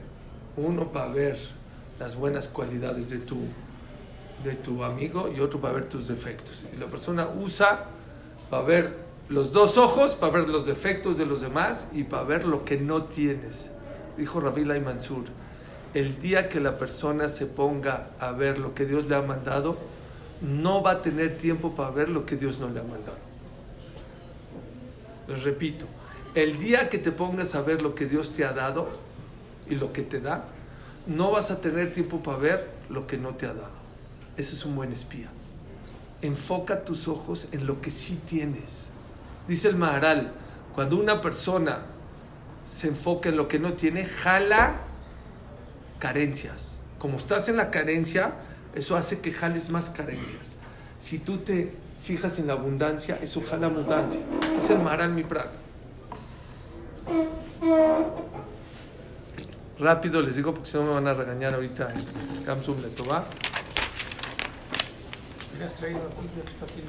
Uno 0.58 0.91
para 0.91 1.06
ver 1.06 1.38
las 1.99 2.15
buenas 2.15 2.47
cualidades 2.47 3.12
de 3.12 3.19
tu, 3.19 3.38
de 4.43 4.56
tu 4.56 4.84
amigo 4.84 5.32
y 5.32 5.39
otro 5.39 5.62
para 5.62 5.76
ver 5.76 5.88
tus 5.88 6.08
defectos. 6.08 6.65
Y 6.73 6.78
la 6.78 6.88
persona 6.88 7.28
usa 7.39 7.86
para 8.49 8.63
ver 8.63 8.97
los 9.30 9.54
dos 9.54 9.78
ojos, 9.78 10.15
para 10.15 10.34
ver 10.34 10.49
los 10.49 10.65
defectos 10.65 11.19
de 11.19 11.28
los 11.28 11.41
demás 11.41 11.86
y 11.93 12.06
para 12.06 12.23
ver 12.23 12.45
lo 12.45 12.65
que 12.65 12.78
no 12.78 13.04
tienes. 13.04 13.69
Dijo 14.17 14.39
Ravila 14.39 14.76
y 14.78 14.82
Mansur, 14.82 15.26
el 15.93 16.17
día 16.19 16.49
que 16.49 16.60
la 16.60 16.80
persona 16.80 17.30
se 17.30 17.45
ponga 17.45 18.08
a 18.19 18.32
ver 18.32 18.58
lo 18.58 18.73
que 18.73 18.88
Dios 18.88 19.06
le 19.06 19.15
ha 19.15 19.21
mandado, 19.21 19.78
no 20.41 20.82
va 20.82 20.93
a 20.93 21.02
tener 21.04 21.38
tiempo 21.38 21.76
para 21.76 21.91
ver 21.91 22.10
lo 22.10 22.26
que 22.26 22.36
Dios 22.36 22.60
no 22.60 22.67
le 22.67 22.80
ha 22.80 22.84
mandado. 22.84 23.19
Les 25.28 25.43
repito, 25.43 25.86
el 26.36 26.58
día 26.60 26.89
que 26.89 26.98
te 26.98 27.12
pongas 27.12 27.56
a 27.56 27.62
ver 27.62 27.82
lo 27.82 27.96
que 27.96 28.06
Dios 28.06 28.34
te 28.34 28.46
ha 28.46 28.54
dado 28.54 28.89
y 29.69 29.76
lo 29.76 29.93
que 29.93 30.02
te 30.02 30.19
da, 30.19 30.46
no 31.08 31.32
vas 31.32 31.52
a 31.52 31.62
tener 31.62 31.91
tiempo 31.91 32.22
para 32.24 32.38
ver 32.38 32.69
lo 32.89 33.08
que 33.08 33.17
no 33.17 33.36
te 33.36 33.46
ha 33.46 33.54
dado. 33.54 33.84
Ese 34.38 34.56
es 34.56 34.65
un 34.65 34.76
buen 34.76 34.91
espía. 34.91 35.30
Enfoca 36.22 36.84
tus 36.84 37.08
ojos 37.08 37.48
en 37.52 37.67
lo 37.67 37.82
que 37.82 37.91
sí 37.91 38.19
tienes. 38.26 38.89
Dice 39.48 39.67
el 39.67 39.76
Maharal, 39.76 40.32
cuando 40.74 40.98
una 40.98 41.22
persona 41.22 41.80
se 42.65 42.88
enfoca 42.88 43.30
en 43.30 43.38
lo 43.38 43.48
que 43.48 43.60
no 43.60 43.74
tiene, 43.74 44.06
jala 44.06 44.78
carencias. 46.00 46.82
Como 46.98 47.17
estás 47.17 47.50
en 47.50 47.58
la 47.58 47.69
carencia, 47.69 48.34
eso 48.74 48.96
hace 48.96 49.19
que 49.19 49.32
jales 49.32 49.69
más 49.69 49.89
carencias. 49.89 50.56
Si 51.00 51.19
tú 51.19 51.39
te 51.39 51.74
fijas 52.02 52.39
en 52.39 52.48
la 52.48 52.54
abundancia, 52.54 53.19
eso 53.22 53.41
jala 53.41 53.67
abundancia. 53.67 54.22
Ese 54.41 54.58
es 54.58 54.69
el 54.69 54.80
Maharal 54.80 55.13
Miprak. 55.13 55.62
Rápido 59.80 60.22
les 60.22 60.36
digo 60.36 60.54
porque 60.54 60.70
si 60.70 60.78
no 60.78 60.84
me 60.84 60.92
van 60.92 61.08
a 61.08 61.13
regañar 61.13 61.54
ahorita 61.54 61.94
en 61.94 62.44
Kamsum 62.44 62.78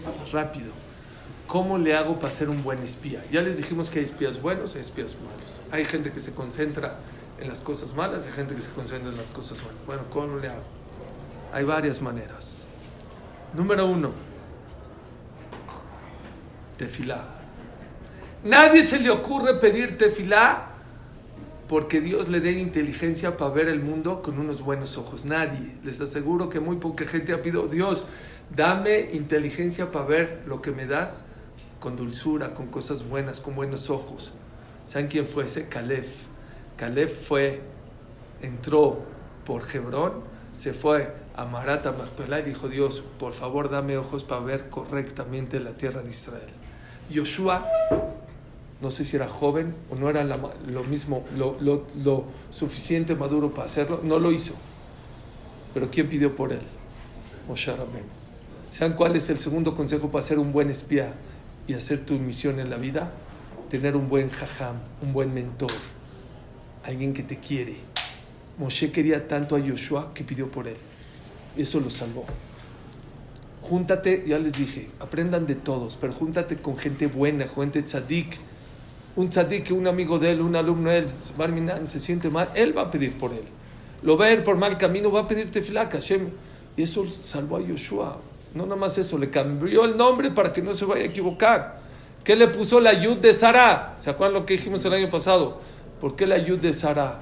otro. 0.07 0.33
Rápido. 0.33 0.73
¿Cómo 1.47 1.79
le 1.79 1.95
hago 1.95 2.19
para 2.19 2.31
ser 2.31 2.49
un 2.49 2.63
buen 2.63 2.83
espía? 2.83 3.25
Ya 3.31 3.43
les 3.43 3.57
dijimos 3.57 3.91
que 3.91 3.99
hay 3.99 4.05
espías 4.05 4.41
buenos 4.41 4.75
y 4.75 4.79
hay 4.79 4.85
espías 4.85 5.15
malos. 5.17 5.61
Hay 5.71 5.85
gente 5.85 6.11
que 6.11 6.21
se 6.21 6.33
concentra 6.33 6.99
en 7.41 7.49
las 7.49 7.61
cosas 7.61 7.95
malas 7.95 8.25
y 8.25 8.29
hay 8.29 8.35
gente 8.35 8.55
que 8.55 8.63
se 8.63 8.71
concentra 8.71 9.11
en 9.11 9.17
las 9.17 9.31
cosas 9.31 9.63
buenas. 9.63 9.87
Bueno, 9.87 10.03
¿cómo 10.11 10.39
le 10.39 10.49
hago? 10.49 10.63
Hay 11.53 11.65
varias 11.65 12.01
maneras. 12.01 12.65
Número 13.53 13.87
uno, 13.87 14.11
tefilá. 16.77 17.44
Nadie 18.45 18.83
se 18.83 18.99
le 18.99 19.11
ocurre 19.11 19.55
pedir 19.55 19.97
tefilá 19.97 20.75
porque 21.67 22.03
Dios 22.03 22.29
le 22.29 22.41
dé 22.41 22.53
inteligencia 22.53 23.39
para 23.39 23.51
ver 23.51 23.69
el 23.69 23.81
mundo 23.81 24.21
con 24.21 24.39
unos 24.39 24.61
buenos 24.61 24.99
ojos. 24.99 25.25
Nadie. 25.25 25.75
Les 25.83 26.01
aseguro 26.03 26.51
que 26.51 26.61
muy 26.61 26.77
poca 26.77 27.07
gente 27.07 27.33
ha 27.33 27.41
pedido, 27.41 27.69
Dios, 27.69 28.05
dame 28.55 29.11
inteligencia 29.15 29.91
para 29.91 30.05
ver 30.05 30.43
lo 30.47 30.61
que 30.61 30.73
me 30.73 30.87
das 30.87 31.25
con 31.81 31.97
dulzura, 31.97 32.53
con 32.53 32.67
cosas 32.67 33.09
buenas, 33.09 33.41
con 33.41 33.55
buenos 33.55 33.89
ojos. 33.89 34.33
¿Saben 34.85 35.09
quién 35.09 35.27
fue 35.27 35.45
ese? 35.45 35.69
Caleb. 35.69 36.05
Caleb 36.77 37.09
fue, 37.09 37.63
entró 38.43 38.99
por 39.47 39.63
Hebrón, 39.75 40.23
se 40.53 40.75
fue 40.75 41.15
a 41.35 41.47
Marata 41.47 41.93
Machpelah 41.93 42.41
y 42.41 42.43
dijo, 42.43 42.69
Dios, 42.69 43.03
por 43.19 43.33
favor 43.33 43.71
dame 43.71 43.97
ojos 43.97 44.23
para 44.23 44.43
ver 44.43 44.69
correctamente 44.69 45.61
la 45.61 45.73
tierra 45.73 46.03
de 46.03 46.11
Israel. 46.11 46.51
Yoshua 47.11 47.67
no 48.81 48.91
sé 48.91 49.05
si 49.05 49.17
era 49.17 49.29
joven 49.29 49.75
o 49.91 49.97
no 49.97 50.11
era 50.11 50.25
lo 50.25 50.85
mismo, 50.85 51.25
lo, 51.37 52.25
suficiente 52.51 53.15
maduro 53.15 53.53
para 53.55 53.67
hacerlo, 53.67 54.01
no 54.03 54.19
lo 54.19 54.33
hizo. 54.33 54.55
Pero 55.73 55.91
¿quién 55.91 56.09
pidió 56.09 56.35
por 56.37 56.53
él? 56.53 56.61
Moshe 57.49 57.75
Rabbeinu. 57.75 58.09
¿Saben 58.71 58.95
cuál 58.95 59.17
es 59.17 59.29
el 59.31 59.39
segundo 59.39 59.75
consejo 59.75 60.09
para 60.11 60.25
ser 60.25 60.39
un 60.39 60.53
buen 60.53 60.71
espía 60.71 61.15
y 61.67 61.75
hacer 61.75 62.05
tu 62.05 62.15
misión 62.15 62.61
en 62.61 62.71
la 62.71 62.77
vida? 62.77 63.11
Tener 63.71 63.97
un 63.97 64.09
buen 64.09 64.31
jajam, 64.31 64.77
un 65.03 65.13
buen 65.13 65.33
mentor, 65.33 65.71
alguien 66.85 67.15
que 67.15 67.23
te 67.23 67.39
quiere. 67.39 67.77
Moshe 68.59 68.93
quería 68.93 69.27
tanto 69.27 69.57
a 69.57 69.59
Yoshua 69.59 70.13
que 70.15 70.25
pidió 70.25 70.51
por 70.51 70.69
él. 70.69 70.77
Eso 71.57 71.81
lo 71.81 71.91
salvó. 71.91 72.25
Júntate, 73.63 74.25
ya 74.27 74.39
les 74.39 74.53
dije, 74.53 74.91
aprendan 75.01 75.47
de 75.47 75.55
todos, 75.55 75.97
pero 75.99 76.13
júntate 76.13 76.57
con 76.57 76.77
gente 76.77 77.07
buena, 77.07 77.47
gente 77.49 77.83
tzadik. 77.83 78.39
Un 79.17 79.29
tzadik, 79.29 79.71
un 79.71 79.87
amigo 79.87 80.19
de 80.19 80.33
él, 80.33 80.41
un 80.41 80.57
alumno 80.57 80.91
de 80.91 80.99
él, 80.99 81.09
se 81.09 82.01
siente 82.01 82.31
mal, 82.31 82.51
él 82.55 82.77
va 82.77 82.83
a 82.83 82.91
pedir 82.91 83.13
por 83.13 83.33
él. 83.33 83.45
Lo 84.03 84.17
va 84.17 84.27
a 84.27 84.33
ir 84.33 84.43
por 84.43 84.57
mal 84.57 84.77
camino, 84.77 85.11
va 85.11 85.21
a 85.21 85.29
pedir 85.29 85.51
tefilá, 85.51 85.89
Hashem. 85.91 86.29
Y 86.77 86.83
eso 86.83 87.05
salvó 87.23 87.59
a 87.59 87.61
Yoshua. 87.61 88.19
No 88.55 88.65
nada 88.65 88.77
más 88.77 88.99
eso, 88.99 89.17
le 89.19 89.31
cambió 89.31 89.85
el 89.85 89.97
nombre 89.97 90.31
para 90.31 90.53
que 90.53 90.63
no 90.63 90.75
se 90.75 90.85
vaya 90.85 91.03
a 91.03 91.07
equivocar. 91.07 91.79
¿Qué 92.25 92.37
le 92.37 92.49
puso 92.49 92.81
la 92.81 92.93
yud 92.93 93.19
de 93.19 93.33
Sara? 93.35 93.95
¿Se 93.97 94.11
acuerdan 94.11 94.41
lo 94.41 94.47
que 94.47 94.55
dijimos 94.55 94.85
el 94.85 94.95
año 94.95 95.11
pasado? 95.11 95.61
¿Por 96.01 96.17
qué 96.17 96.27
la 96.27 96.39
yud 96.39 96.59
de 96.59 96.73
Sara? 96.73 97.21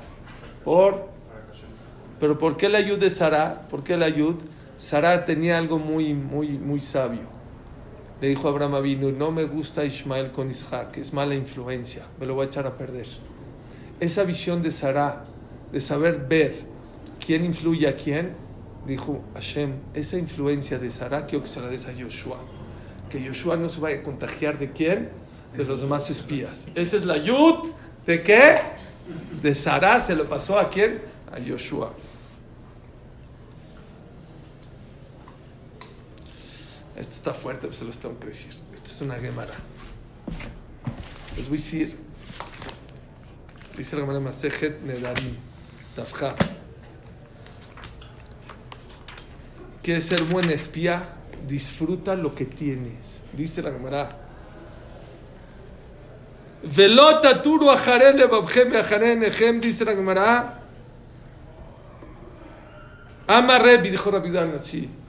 Por 0.65 1.13
pero 2.23 2.39
¿por 2.39 2.57
qué 2.57 2.69
la 2.69 2.79
ayud 2.79 3.01
de 3.01 3.11
Sara? 3.11 3.63
¿Por 3.69 3.83
qué 3.83 3.97
la 3.97 4.07
ayud? 4.07 4.37
Sara 4.79 5.25
tenía 5.25 5.59
algo 5.59 5.81
muy, 5.81 6.15
muy, 6.15 6.51
muy 6.51 6.81
sabio. 6.81 7.23
Le 8.23 8.29
dijo 8.29 8.49
Abraham 8.49 8.77
Avinu, 8.77 9.11
no 9.11 9.33
me 9.33 9.43
gusta 9.47 9.85
Ismael 9.85 10.31
con 10.31 10.49
Isaac, 10.49 10.97
es 10.99 11.13
mala 11.13 11.35
influencia, 11.35 12.07
me 12.21 12.25
lo 12.25 12.37
voy 12.37 12.47
a 12.47 12.47
echar 12.47 12.69
a 12.69 12.71
perder. 12.71 13.09
Esa 13.99 14.23
visión 14.23 14.63
de 14.63 14.71
Sara, 14.71 15.25
de 15.73 15.81
saber 15.81 16.25
ver 16.29 16.55
quién 17.19 17.45
influye 17.45 17.89
a 17.89 17.97
quién, 17.97 18.31
dijo 18.87 19.25
Hashem, 19.35 19.73
esa 19.93 20.19
influencia 20.19 20.79
de 20.79 20.89
Sara 20.89 21.27
quiero 21.27 21.43
que 21.43 21.49
se 21.49 21.61
la 21.61 21.67
des 21.67 21.89
a 21.89 21.93
Yoshua. 21.93 22.39
Que 23.11 23.21
Yoshua 23.21 23.57
no 23.57 23.69
se 23.69 23.81
vaya 23.81 23.99
a 23.99 24.03
contagiar 24.05 24.57
de 24.57 24.71
quién? 24.71 25.09
De 25.57 25.65
los 25.65 25.81
demás 25.81 26.09
espías. 26.09 26.69
Esa 26.77 26.99
es 26.99 27.05
la 27.05 27.15
ayud 27.15 27.73
de 28.07 28.23
qué? 28.23 28.61
De 29.43 29.53
Sara 29.53 29.99
se 29.99 30.15
lo 30.15 30.29
pasó 30.29 30.61
a 30.61 30.71
quién? 30.71 31.01
A 31.33 31.41
Yoshua. 31.41 31.93
Esto 37.03 37.17
está 37.17 37.35
fuerte, 37.35 37.67
pues 37.67 37.79
se 37.79 37.85
los 37.85 37.99
tengo 37.99 38.17
que 38.21 38.29
decir. 38.29 38.53
Esto 38.73 38.91
es 38.91 39.01
una 39.01 39.17
gemara. 39.17 39.55
Les 41.37 41.49
voy 41.49 41.59
a 41.59 41.61
decir. 41.61 41.99
Dice 43.77 43.97
la 43.97 44.03
gemara 44.03 44.21
Masejet 44.21 44.83
Nedarim. 44.83 45.35
Tafja. 45.97 46.37
¿Quieres 49.83 50.05
ser 50.05 50.23
buen 50.23 50.49
espía? 50.51 51.03
Disfruta 51.45 52.15
lo 52.15 52.37
que 52.37 52.45
tienes. 52.45 53.21
Dice 53.33 53.63
la 53.63 53.73
gemara. 53.73 54.19
Velota 56.63 57.43
turu 57.43 57.69
ajaren 57.69 58.17
lebabjem 58.17 58.77
ajaren 58.77 59.25
ejem, 59.25 59.61
dice 59.61 59.85
la 59.85 59.97
gemara. 59.97 60.63
Ama 63.27 63.59
Rebi, 63.59 63.91
dijo 63.91 64.09
Rabidán 64.09 64.55
así. 64.55 65.02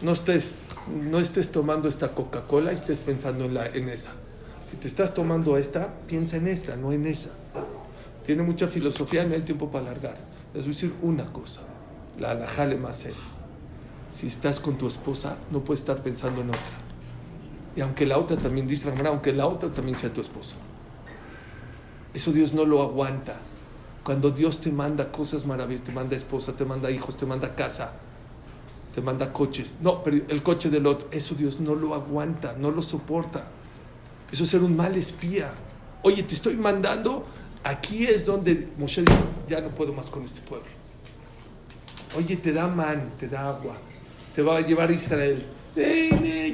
No 0.00 0.12
estés, 0.12 0.54
no 0.88 1.18
estés 1.18 1.50
tomando 1.50 1.88
esta 1.88 2.14
Coca-Cola 2.14 2.70
y 2.70 2.76
estés 2.76 3.00
pensando 3.00 3.46
en, 3.46 3.54
la, 3.54 3.66
en 3.66 3.88
esa. 3.88 4.12
Si 4.62 4.76
te 4.76 4.86
estás 4.86 5.12
tomando 5.12 5.56
esta, 5.56 5.92
piensa 6.06 6.36
en 6.36 6.46
esta, 6.46 6.76
no 6.76 6.92
en 6.92 7.06
esa. 7.06 7.30
Tiene 8.24 8.44
mucha 8.44 8.68
filosofía 8.68 9.24
no 9.24 9.34
hay 9.34 9.42
tiempo 9.42 9.72
para 9.72 9.90
alargar. 9.90 10.14
Les 10.54 10.62
voy 10.62 10.72
a 10.72 10.74
decir 10.74 10.94
una 11.02 11.24
cosa. 11.24 11.62
La 12.16 12.30
alajá 12.30 12.64
le 12.64 12.76
más 12.76 13.08
Si 14.08 14.28
estás 14.28 14.60
con 14.60 14.78
tu 14.78 14.86
esposa, 14.86 15.36
no 15.50 15.64
puedes 15.64 15.80
estar 15.80 16.00
pensando 16.00 16.42
en 16.42 16.50
otra. 16.50 16.60
Y 17.74 17.80
aunque 17.80 18.06
la 18.06 18.18
otra 18.18 18.36
también, 18.36 18.68
dice 18.68 18.92
aunque 19.04 19.32
la 19.32 19.48
otra 19.48 19.68
también 19.68 19.96
sea 19.96 20.12
tu 20.12 20.20
esposa. 20.20 20.54
Eso 22.14 22.30
Dios 22.30 22.54
no 22.54 22.64
lo 22.64 22.82
aguanta. 22.82 23.34
Cuando 24.04 24.30
Dios 24.30 24.60
te 24.60 24.70
manda 24.70 25.10
cosas 25.10 25.46
maravillosas, 25.46 25.86
te 25.86 25.92
manda 25.92 26.14
esposa, 26.14 26.54
te 26.54 26.66
manda 26.66 26.90
hijos, 26.90 27.16
te 27.16 27.24
manda 27.24 27.54
casa, 27.54 27.92
te 28.94 29.00
manda 29.00 29.32
coches. 29.32 29.78
No, 29.80 30.02
pero 30.02 30.18
el 30.28 30.42
coche 30.42 30.68
del 30.68 30.86
otro, 30.86 31.08
eso 31.10 31.34
Dios 31.34 31.58
no 31.58 31.74
lo 31.74 31.94
aguanta, 31.94 32.54
no 32.58 32.70
lo 32.70 32.82
soporta. 32.82 33.46
Eso 34.30 34.44
es 34.44 34.50
ser 34.50 34.62
un 34.62 34.76
mal 34.76 34.94
espía. 34.94 35.54
Oye, 36.02 36.22
te 36.22 36.34
estoy 36.34 36.56
mandando, 36.56 37.24
aquí 37.62 38.04
es 38.04 38.26
donde 38.26 38.68
Moshe 38.76 39.02
dijo, 39.02 39.24
ya 39.48 39.62
no 39.62 39.70
puedo 39.70 39.94
más 39.94 40.10
con 40.10 40.22
este 40.22 40.42
pueblo. 40.42 40.68
Oye, 42.14 42.36
te 42.36 42.52
da 42.52 42.68
man, 42.68 43.10
te 43.18 43.26
da 43.26 43.48
agua, 43.48 43.74
te 44.34 44.42
va 44.42 44.58
a 44.58 44.60
llevar 44.60 44.90
a 44.90 44.92
Israel. 44.92 45.46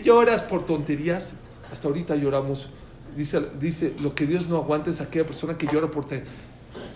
Lloras 0.04 0.42
por 0.42 0.64
tonterías. 0.64 1.34
Hasta 1.72 1.88
ahorita 1.88 2.14
lloramos. 2.14 2.70
Dice, 3.16 3.40
dice, 3.58 3.94
lo 4.02 4.14
que 4.14 4.26
Dios 4.26 4.48
no 4.48 4.56
aguanta 4.56 4.90
es 4.90 5.00
aquella 5.00 5.26
persona 5.26 5.58
que 5.58 5.66
llora 5.66 5.90
por 5.90 6.04
tonterías. 6.04 6.28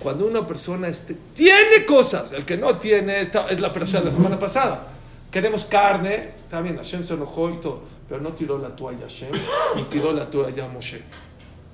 Cuando 0.00 0.26
una 0.26 0.46
persona 0.46 0.88
este, 0.88 1.16
tiene 1.34 1.84
cosas, 1.86 2.32
el 2.32 2.44
que 2.44 2.56
no 2.56 2.76
tiene, 2.76 3.20
esta, 3.20 3.48
es 3.48 3.60
la 3.60 3.72
persona 3.72 4.00
de 4.00 4.06
la 4.06 4.12
semana 4.12 4.38
pasada. 4.38 4.88
Queremos 5.30 5.64
carne, 5.64 6.30
está 6.42 6.60
bien, 6.60 6.76
Hashem 6.76 7.02
se 7.02 7.14
enojó 7.14 7.50
y 7.50 7.56
todo, 7.56 7.82
pero 8.08 8.20
no 8.20 8.32
tiró 8.32 8.58
la 8.58 8.74
toalla 8.76 9.00
Hashem 9.00 9.32
y 9.76 9.82
tiró 9.84 10.12
la 10.12 10.30
toalla 10.30 10.68
Moshe. 10.68 11.02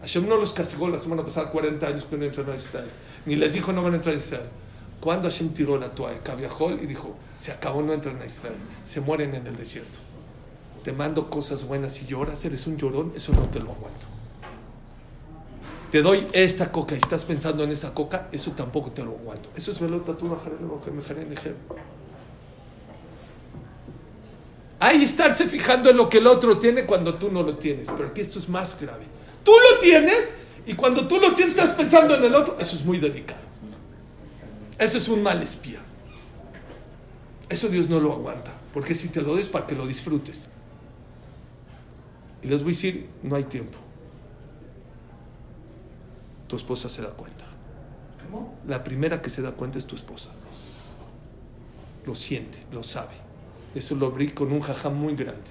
Hashem 0.00 0.26
no 0.26 0.36
los 0.36 0.52
castigó 0.52 0.88
la 0.88 0.98
semana 0.98 1.22
pasada 1.22 1.50
40 1.50 1.86
años 1.86 2.04
que 2.04 2.16
no 2.16 2.24
entraron 2.24 2.52
a 2.52 2.56
Israel, 2.56 2.88
ni 3.26 3.36
les 3.36 3.52
dijo 3.52 3.72
no 3.72 3.82
van 3.82 3.92
a 3.92 3.96
entrar 3.96 4.14
a 4.14 4.18
Israel. 4.18 4.46
Cuando 5.00 5.28
Hashem 5.28 5.54
tiró 5.54 5.78
la 5.78 5.88
toalla, 5.88 6.22
Cabiajol 6.22 6.80
y 6.82 6.86
dijo, 6.86 7.14
se 7.38 7.52
acabó, 7.52 7.82
no 7.82 7.92
entran 7.92 8.20
a 8.20 8.24
Israel, 8.24 8.56
se 8.84 9.00
mueren 9.00 9.34
en 9.34 9.46
el 9.46 9.56
desierto. 9.56 9.98
Te 10.82 10.92
mando 10.92 11.28
cosas 11.28 11.66
buenas 11.66 12.00
y 12.02 12.06
lloras, 12.06 12.44
eres 12.44 12.66
un 12.66 12.76
llorón, 12.76 13.12
eso 13.14 13.32
no 13.32 13.42
te 13.42 13.60
lo 13.60 13.72
aguanto. 13.72 14.06
Te 15.90 16.02
doy 16.02 16.26
esta 16.32 16.70
coca 16.70 16.94
y 16.94 16.98
estás 16.98 17.24
pensando 17.24 17.64
en 17.64 17.70
esa 17.70 17.92
coca, 17.92 18.28
eso 18.30 18.52
tampoco 18.52 18.92
te 18.92 19.02
lo 19.02 19.10
aguanto. 19.18 19.48
Eso 19.56 19.72
es 19.72 19.80
velota 19.80 20.16
tú, 20.16 20.30
Hay 24.78 25.02
estarse 25.02 25.48
fijando 25.48 25.90
en 25.90 25.96
lo 25.96 26.08
que 26.08 26.18
el 26.18 26.28
otro 26.28 26.58
tiene 26.58 26.86
cuando 26.86 27.14
tú 27.14 27.30
no 27.30 27.42
lo 27.42 27.56
tienes. 27.56 27.88
Pero 27.90 28.08
aquí 28.08 28.20
esto 28.20 28.38
es 28.38 28.48
más 28.48 28.80
grave. 28.80 29.04
Tú 29.42 29.52
lo 29.52 29.78
tienes 29.80 30.32
y 30.64 30.74
cuando 30.74 31.08
tú 31.08 31.18
lo 31.18 31.34
tienes 31.34 31.54
estás 31.54 31.70
pensando 31.70 32.14
en 32.14 32.24
el 32.24 32.34
otro. 32.34 32.56
Eso 32.60 32.76
es 32.76 32.84
muy 32.84 32.98
delicado. 32.98 33.40
Eso 34.78 34.96
es 34.96 35.08
un 35.08 35.22
mal 35.22 35.42
espía. 35.42 35.80
Eso 37.48 37.68
Dios 37.68 37.88
no 37.88 37.98
lo 37.98 38.12
aguanta. 38.12 38.54
Porque 38.72 38.94
si 38.94 39.08
te 39.08 39.20
lo 39.20 39.34
des 39.34 39.48
para 39.48 39.66
que 39.66 39.74
lo 39.74 39.86
disfrutes. 39.86 40.46
Y 42.42 42.46
les 42.46 42.62
voy 42.62 42.72
a 42.72 42.74
decir, 42.74 43.08
no 43.24 43.34
hay 43.34 43.44
tiempo. 43.44 43.76
Tu 46.50 46.56
esposa 46.56 46.88
se 46.88 47.00
da 47.00 47.10
cuenta. 47.10 47.44
La 48.66 48.82
primera 48.82 49.22
que 49.22 49.30
se 49.30 49.40
da 49.40 49.52
cuenta 49.52 49.78
es 49.78 49.86
tu 49.86 49.94
esposa. 49.94 50.30
Lo 52.04 52.16
siente, 52.16 52.66
lo 52.72 52.82
sabe. 52.82 53.14
Eso 53.72 53.94
lo 53.94 54.06
abrí 54.06 54.32
con 54.32 54.50
un 54.50 54.60
jajam 54.60 54.96
muy 54.96 55.14
grande. 55.14 55.48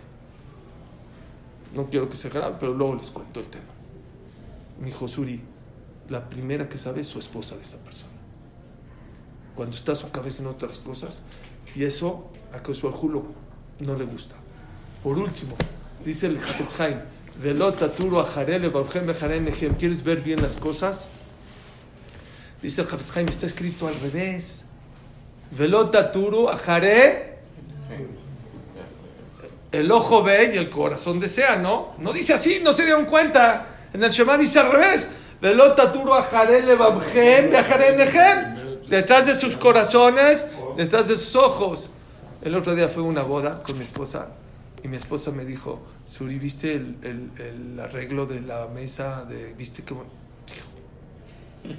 No 1.74 1.90
quiero 1.90 2.10
que 2.10 2.18
se 2.18 2.28
grabe, 2.28 2.58
pero 2.60 2.74
luego 2.74 2.96
les 2.96 3.12
cuento 3.12 3.40
el 3.40 3.48
tema. 3.48 3.72
Mi 4.82 4.90
hijo 4.90 5.08
Suri, 5.08 5.42
la 6.10 6.30
primera 6.30 6.68
que 6.68 6.78
sabe 6.78 7.00
es 7.00 7.08
su 7.08 7.18
esposa 7.18 7.56
de 7.56 7.62
esa 7.62 7.78
persona. 7.78 8.12
Cuando 9.56 9.78
está 9.78 9.96
su 9.96 10.12
cabeza 10.12 10.42
en 10.42 10.50
otras 10.50 10.80
cosas, 10.80 11.24
y 11.78 11.86
eso 11.86 12.30
a 12.54 12.62
que 12.62 12.74
su 12.74 12.90
no 13.80 13.96
le 13.96 14.04
gusta. 14.04 14.36
Por 15.02 15.18
último, 15.18 15.56
dice 16.04 16.28
el 16.28 16.36
Hafetz 16.36 16.78
Haim, 19.62 19.76
¿quieres 19.76 20.04
ver 20.04 20.22
bien 20.22 20.42
las 20.42 20.58
cosas? 20.58 21.08
Dice 22.62 22.82
el 22.82 23.30
está 23.30 23.46
escrito 23.46 23.88
al 23.88 23.98
revés. 24.02 24.66
Velota 25.52 26.12
turu 26.12 26.50
ajare 26.50 27.40
el 29.72 29.92
ojo 29.92 30.22
ve 30.24 30.52
y 30.54 30.58
el 30.58 30.70
corazón 30.70 31.20
desea, 31.20 31.56
¿no? 31.56 31.94
No 32.00 32.12
dice 32.12 32.34
así, 32.34 32.60
no 32.62 32.74
se 32.74 32.84
dieron 32.84 33.06
cuenta. 33.06 33.68
En 33.94 34.04
el 34.04 34.10
Shema 34.12 34.38
dice 34.38 34.60
al 34.60 34.72
revés. 34.72 35.08
Detrás 38.90 39.28
de 39.28 39.36
sus 39.36 39.56
corazones, 39.56 40.48
detrás 40.76 41.08
de 41.08 41.16
sus 41.16 41.36
ojos. 41.36 41.90
El 42.42 42.56
otro 42.56 42.76
día 42.76 42.90
fue 42.90 43.04
una 43.04 43.22
boda 43.22 43.62
con 43.64 43.78
mi 43.78 43.84
esposa 43.86 44.28
y 44.84 44.88
mi 44.88 44.96
esposa 44.96 45.32
me 45.32 45.46
dijo, 45.46 45.82
Suri, 46.08 46.40
¿viste 46.40 46.74
el, 46.74 47.80
arreglo 47.80 48.26
de 48.26 48.42
la 48.42 48.68
mesa? 48.68 49.26
De, 49.26 49.54
¿Viste 49.54 49.84
qué 49.84 49.94
bueno? 49.94 50.12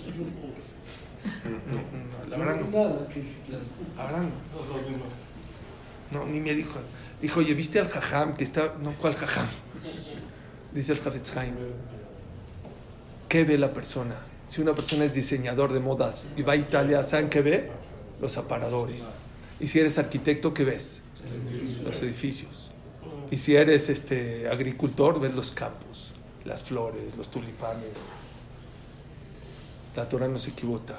No, 1.23 2.31
la 2.31 2.39
verdad 2.39 2.61
no. 2.61 2.69
No, 6.13 6.27
ni 6.27 6.41
me 6.41 6.55
dijo. 6.55 6.79
Dijo, 7.21 7.41
oye, 7.41 7.53
¿viste 7.53 7.79
al 7.79 7.89
jajam 7.89 8.35
que 8.35 8.45
está... 8.45 8.75
No, 8.83 8.93
¿cuál 8.93 9.15
jajam? 9.15 9.47
Dice 10.73 10.93
el 10.93 11.01
Jafetz 11.01 11.37
Haim. 11.37 11.55
¿Qué 13.29 13.45
ve 13.45 13.59
la 13.59 13.73
persona? 13.73 14.17
Si 14.49 14.61
una 14.61 14.75
persona 14.75 15.05
es 15.05 15.15
diseñador 15.15 15.73
de 15.73 15.81
modas 15.81 16.29
y 16.37 16.43
va 16.43 16.55
a 16.55 16.57
Italia, 16.57 17.05
¿saben 17.05 17.29
qué 17.29 17.43
ve? 17.43 17.71
Los 18.21 18.39
aparadores. 18.39 19.05
Y 19.61 19.69
si 19.69 19.79
eres 19.79 19.99
arquitecto, 19.99 20.55
¿qué 20.55 20.65
ves? 20.65 21.01
Los 21.85 22.03
edificios. 22.03 22.70
Y 23.31 23.37
si 23.37 23.55
eres 23.55 23.89
este, 23.89 24.49
agricultor, 24.49 25.21
ves 25.21 25.35
los 25.35 25.53
campos, 25.53 26.13
las 26.45 26.63
flores, 26.65 27.17
los 27.17 27.31
tulipanes. 27.31 27.93
La 29.95 30.09
Torah 30.09 30.29
no 30.29 30.39
se 30.39 30.51
equivoca. 30.51 30.99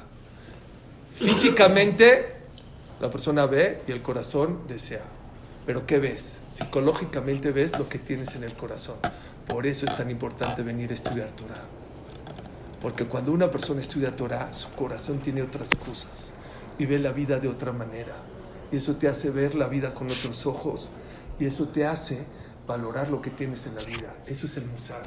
Físicamente, 1.10 2.36
la 3.02 3.12
persona 3.12 3.46
ve 3.46 3.82
y 3.88 3.92
el 3.92 4.02
corazón 4.02 4.62
desea. 4.68 5.04
Pero 5.66 5.86
¿qué 5.86 6.00
ves? 6.00 6.40
Psicológicamente 6.50 7.52
ves 7.52 7.78
lo 7.78 7.88
que 7.88 8.00
tienes 8.00 8.36
en 8.36 8.44
el 8.44 8.54
corazón. 8.54 8.96
Por 9.48 9.68
eso 9.68 9.86
es 9.86 9.96
tan 9.96 10.10
importante 10.10 10.64
venir 10.64 10.92
a 10.92 10.94
estudiar 10.94 11.32
Torah. 11.32 11.64
Porque 12.82 13.06
cuando 13.06 13.32
una 13.32 13.52
persona 13.52 13.80
estudia 13.80 14.16
Torah, 14.16 14.54
su 14.54 14.70
corazón 14.72 15.20
tiene 15.20 15.42
otras 15.42 15.70
cosas 15.76 16.34
y 16.80 16.86
ve 16.86 16.98
la 16.98 17.12
vida 17.12 17.40
de 17.40 17.48
otra 17.48 17.72
manera. 17.72 18.16
Y 18.72 18.78
eso 18.78 18.96
te 18.96 19.08
hace 19.08 19.30
ver 19.30 19.54
la 19.54 19.68
vida 19.68 19.94
con 19.94 20.08
otros 20.08 20.46
ojos. 20.46 20.90
Y 21.42 21.48
eso 21.48 21.70
te 21.70 21.88
hace 21.88 22.24
valorar 22.68 23.10
lo 23.10 23.20
que 23.20 23.32
tienes 23.32 23.66
en 23.66 23.74
la 23.74 23.82
vida. 23.82 24.14
Eso 24.28 24.46
es 24.46 24.58
el 24.58 24.66
musar. 24.68 25.02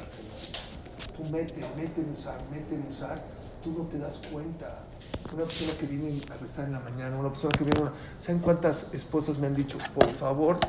Tú 1.15 1.23
mete, 1.31 1.65
mete 1.77 2.01
musar, 2.01 2.37
mete 2.51 2.75
musar. 2.75 3.23
Tú 3.63 3.71
no 3.71 3.85
te 3.85 3.97
das 3.97 4.19
cuenta 4.29 4.79
una 5.33 5.43
persona 5.45 5.71
que 5.79 5.85
viene 5.85 6.21
a 6.29 6.35
rezar 6.35 6.65
en 6.65 6.73
la 6.73 6.81
mañana, 6.81 7.15
una 7.15 7.29
persona 7.29 7.57
que 7.57 7.63
viene... 7.63 7.79
Una... 7.79 7.93
¿Saben 8.19 8.41
cuántas 8.41 8.93
esposas 8.93 9.37
me 9.37 9.47
han 9.47 9.55
dicho, 9.55 9.77
por 9.93 10.09
favor, 10.09 10.59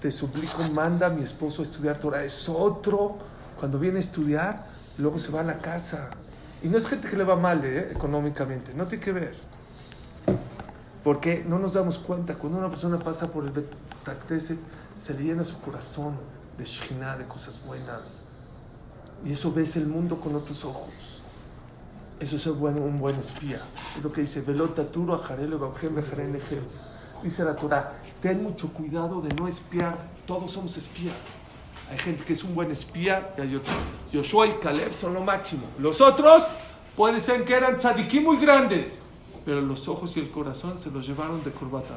te 0.00 0.10
suplico, 0.10 0.62
manda 0.72 1.08
a 1.08 1.10
mi 1.10 1.22
esposo 1.22 1.60
a 1.60 1.64
estudiar 1.64 1.98
Torah? 1.98 2.24
Es 2.24 2.48
otro, 2.48 3.18
cuando 3.58 3.78
viene 3.78 3.98
a 3.98 4.00
estudiar, 4.00 4.64
luego 4.96 5.18
se 5.18 5.30
va 5.30 5.40
a 5.40 5.44
la 5.44 5.58
casa. 5.58 6.08
Y 6.62 6.68
no 6.68 6.78
es 6.78 6.86
gente 6.86 7.10
que 7.10 7.16
le 7.18 7.24
va 7.24 7.36
mal 7.36 7.62
¿eh? 7.62 7.88
económicamente, 7.90 8.72
no 8.72 8.86
tiene 8.86 9.04
que 9.04 9.12
ver. 9.12 9.34
Porque 11.04 11.44
no 11.46 11.58
nos 11.58 11.74
damos 11.74 11.98
cuenta, 11.98 12.36
cuando 12.36 12.58
una 12.58 12.70
persona 12.70 12.98
pasa 12.98 13.30
por 13.30 13.44
el 13.44 13.50
Betactese, 13.50 14.56
se 15.02 15.14
le 15.14 15.24
llena 15.24 15.44
su 15.44 15.60
corazón 15.60 16.16
de 16.58 16.64
Shekhinah, 16.64 17.16
de 17.16 17.26
cosas 17.26 17.62
buenas. 17.66 18.20
Y 19.24 19.32
eso 19.32 19.52
ves 19.52 19.76
el 19.76 19.86
mundo 19.86 20.16
con 20.16 20.34
otros 20.34 20.64
ojos. 20.64 21.20
Eso 22.18 22.36
es 22.36 22.46
un 22.46 22.60
buen, 22.60 22.80
un 22.80 22.98
buen 22.98 23.16
espía. 23.16 23.60
Es 23.96 24.02
lo 24.02 24.12
que 24.12 24.20
dice, 24.20 24.42
velota 24.42 24.84
turo 24.84 25.22
Dice 27.22 27.44
la 27.44 27.54
Torah, 27.54 28.00
ten 28.22 28.42
mucho 28.42 28.72
cuidado 28.72 29.20
de 29.20 29.34
no 29.34 29.46
espiar. 29.48 29.96
Todos 30.26 30.52
somos 30.52 30.76
espías. 30.76 31.14
Hay 31.90 31.98
gente 31.98 32.24
que 32.24 32.34
es 32.34 32.44
un 32.44 32.54
buen 32.54 32.70
espía 32.70 33.34
y 33.36 33.40
hay 33.40 33.56
otros. 33.56 33.74
Joshua 34.12 34.46
y 34.46 34.52
Caleb 34.52 34.92
son 34.92 35.14
lo 35.14 35.22
máximo. 35.22 35.62
Los 35.78 36.00
otros 36.00 36.44
puede 36.96 37.20
ser 37.20 37.44
que 37.44 37.54
eran 37.54 37.76
tzadikim 37.76 38.24
muy 38.24 38.38
grandes, 38.38 39.00
pero 39.44 39.60
los 39.60 39.88
ojos 39.88 40.16
y 40.16 40.20
el 40.20 40.30
corazón 40.30 40.78
se 40.78 40.90
los 40.90 41.06
llevaron 41.06 41.42
de 41.42 41.50
corbata. 41.50 41.96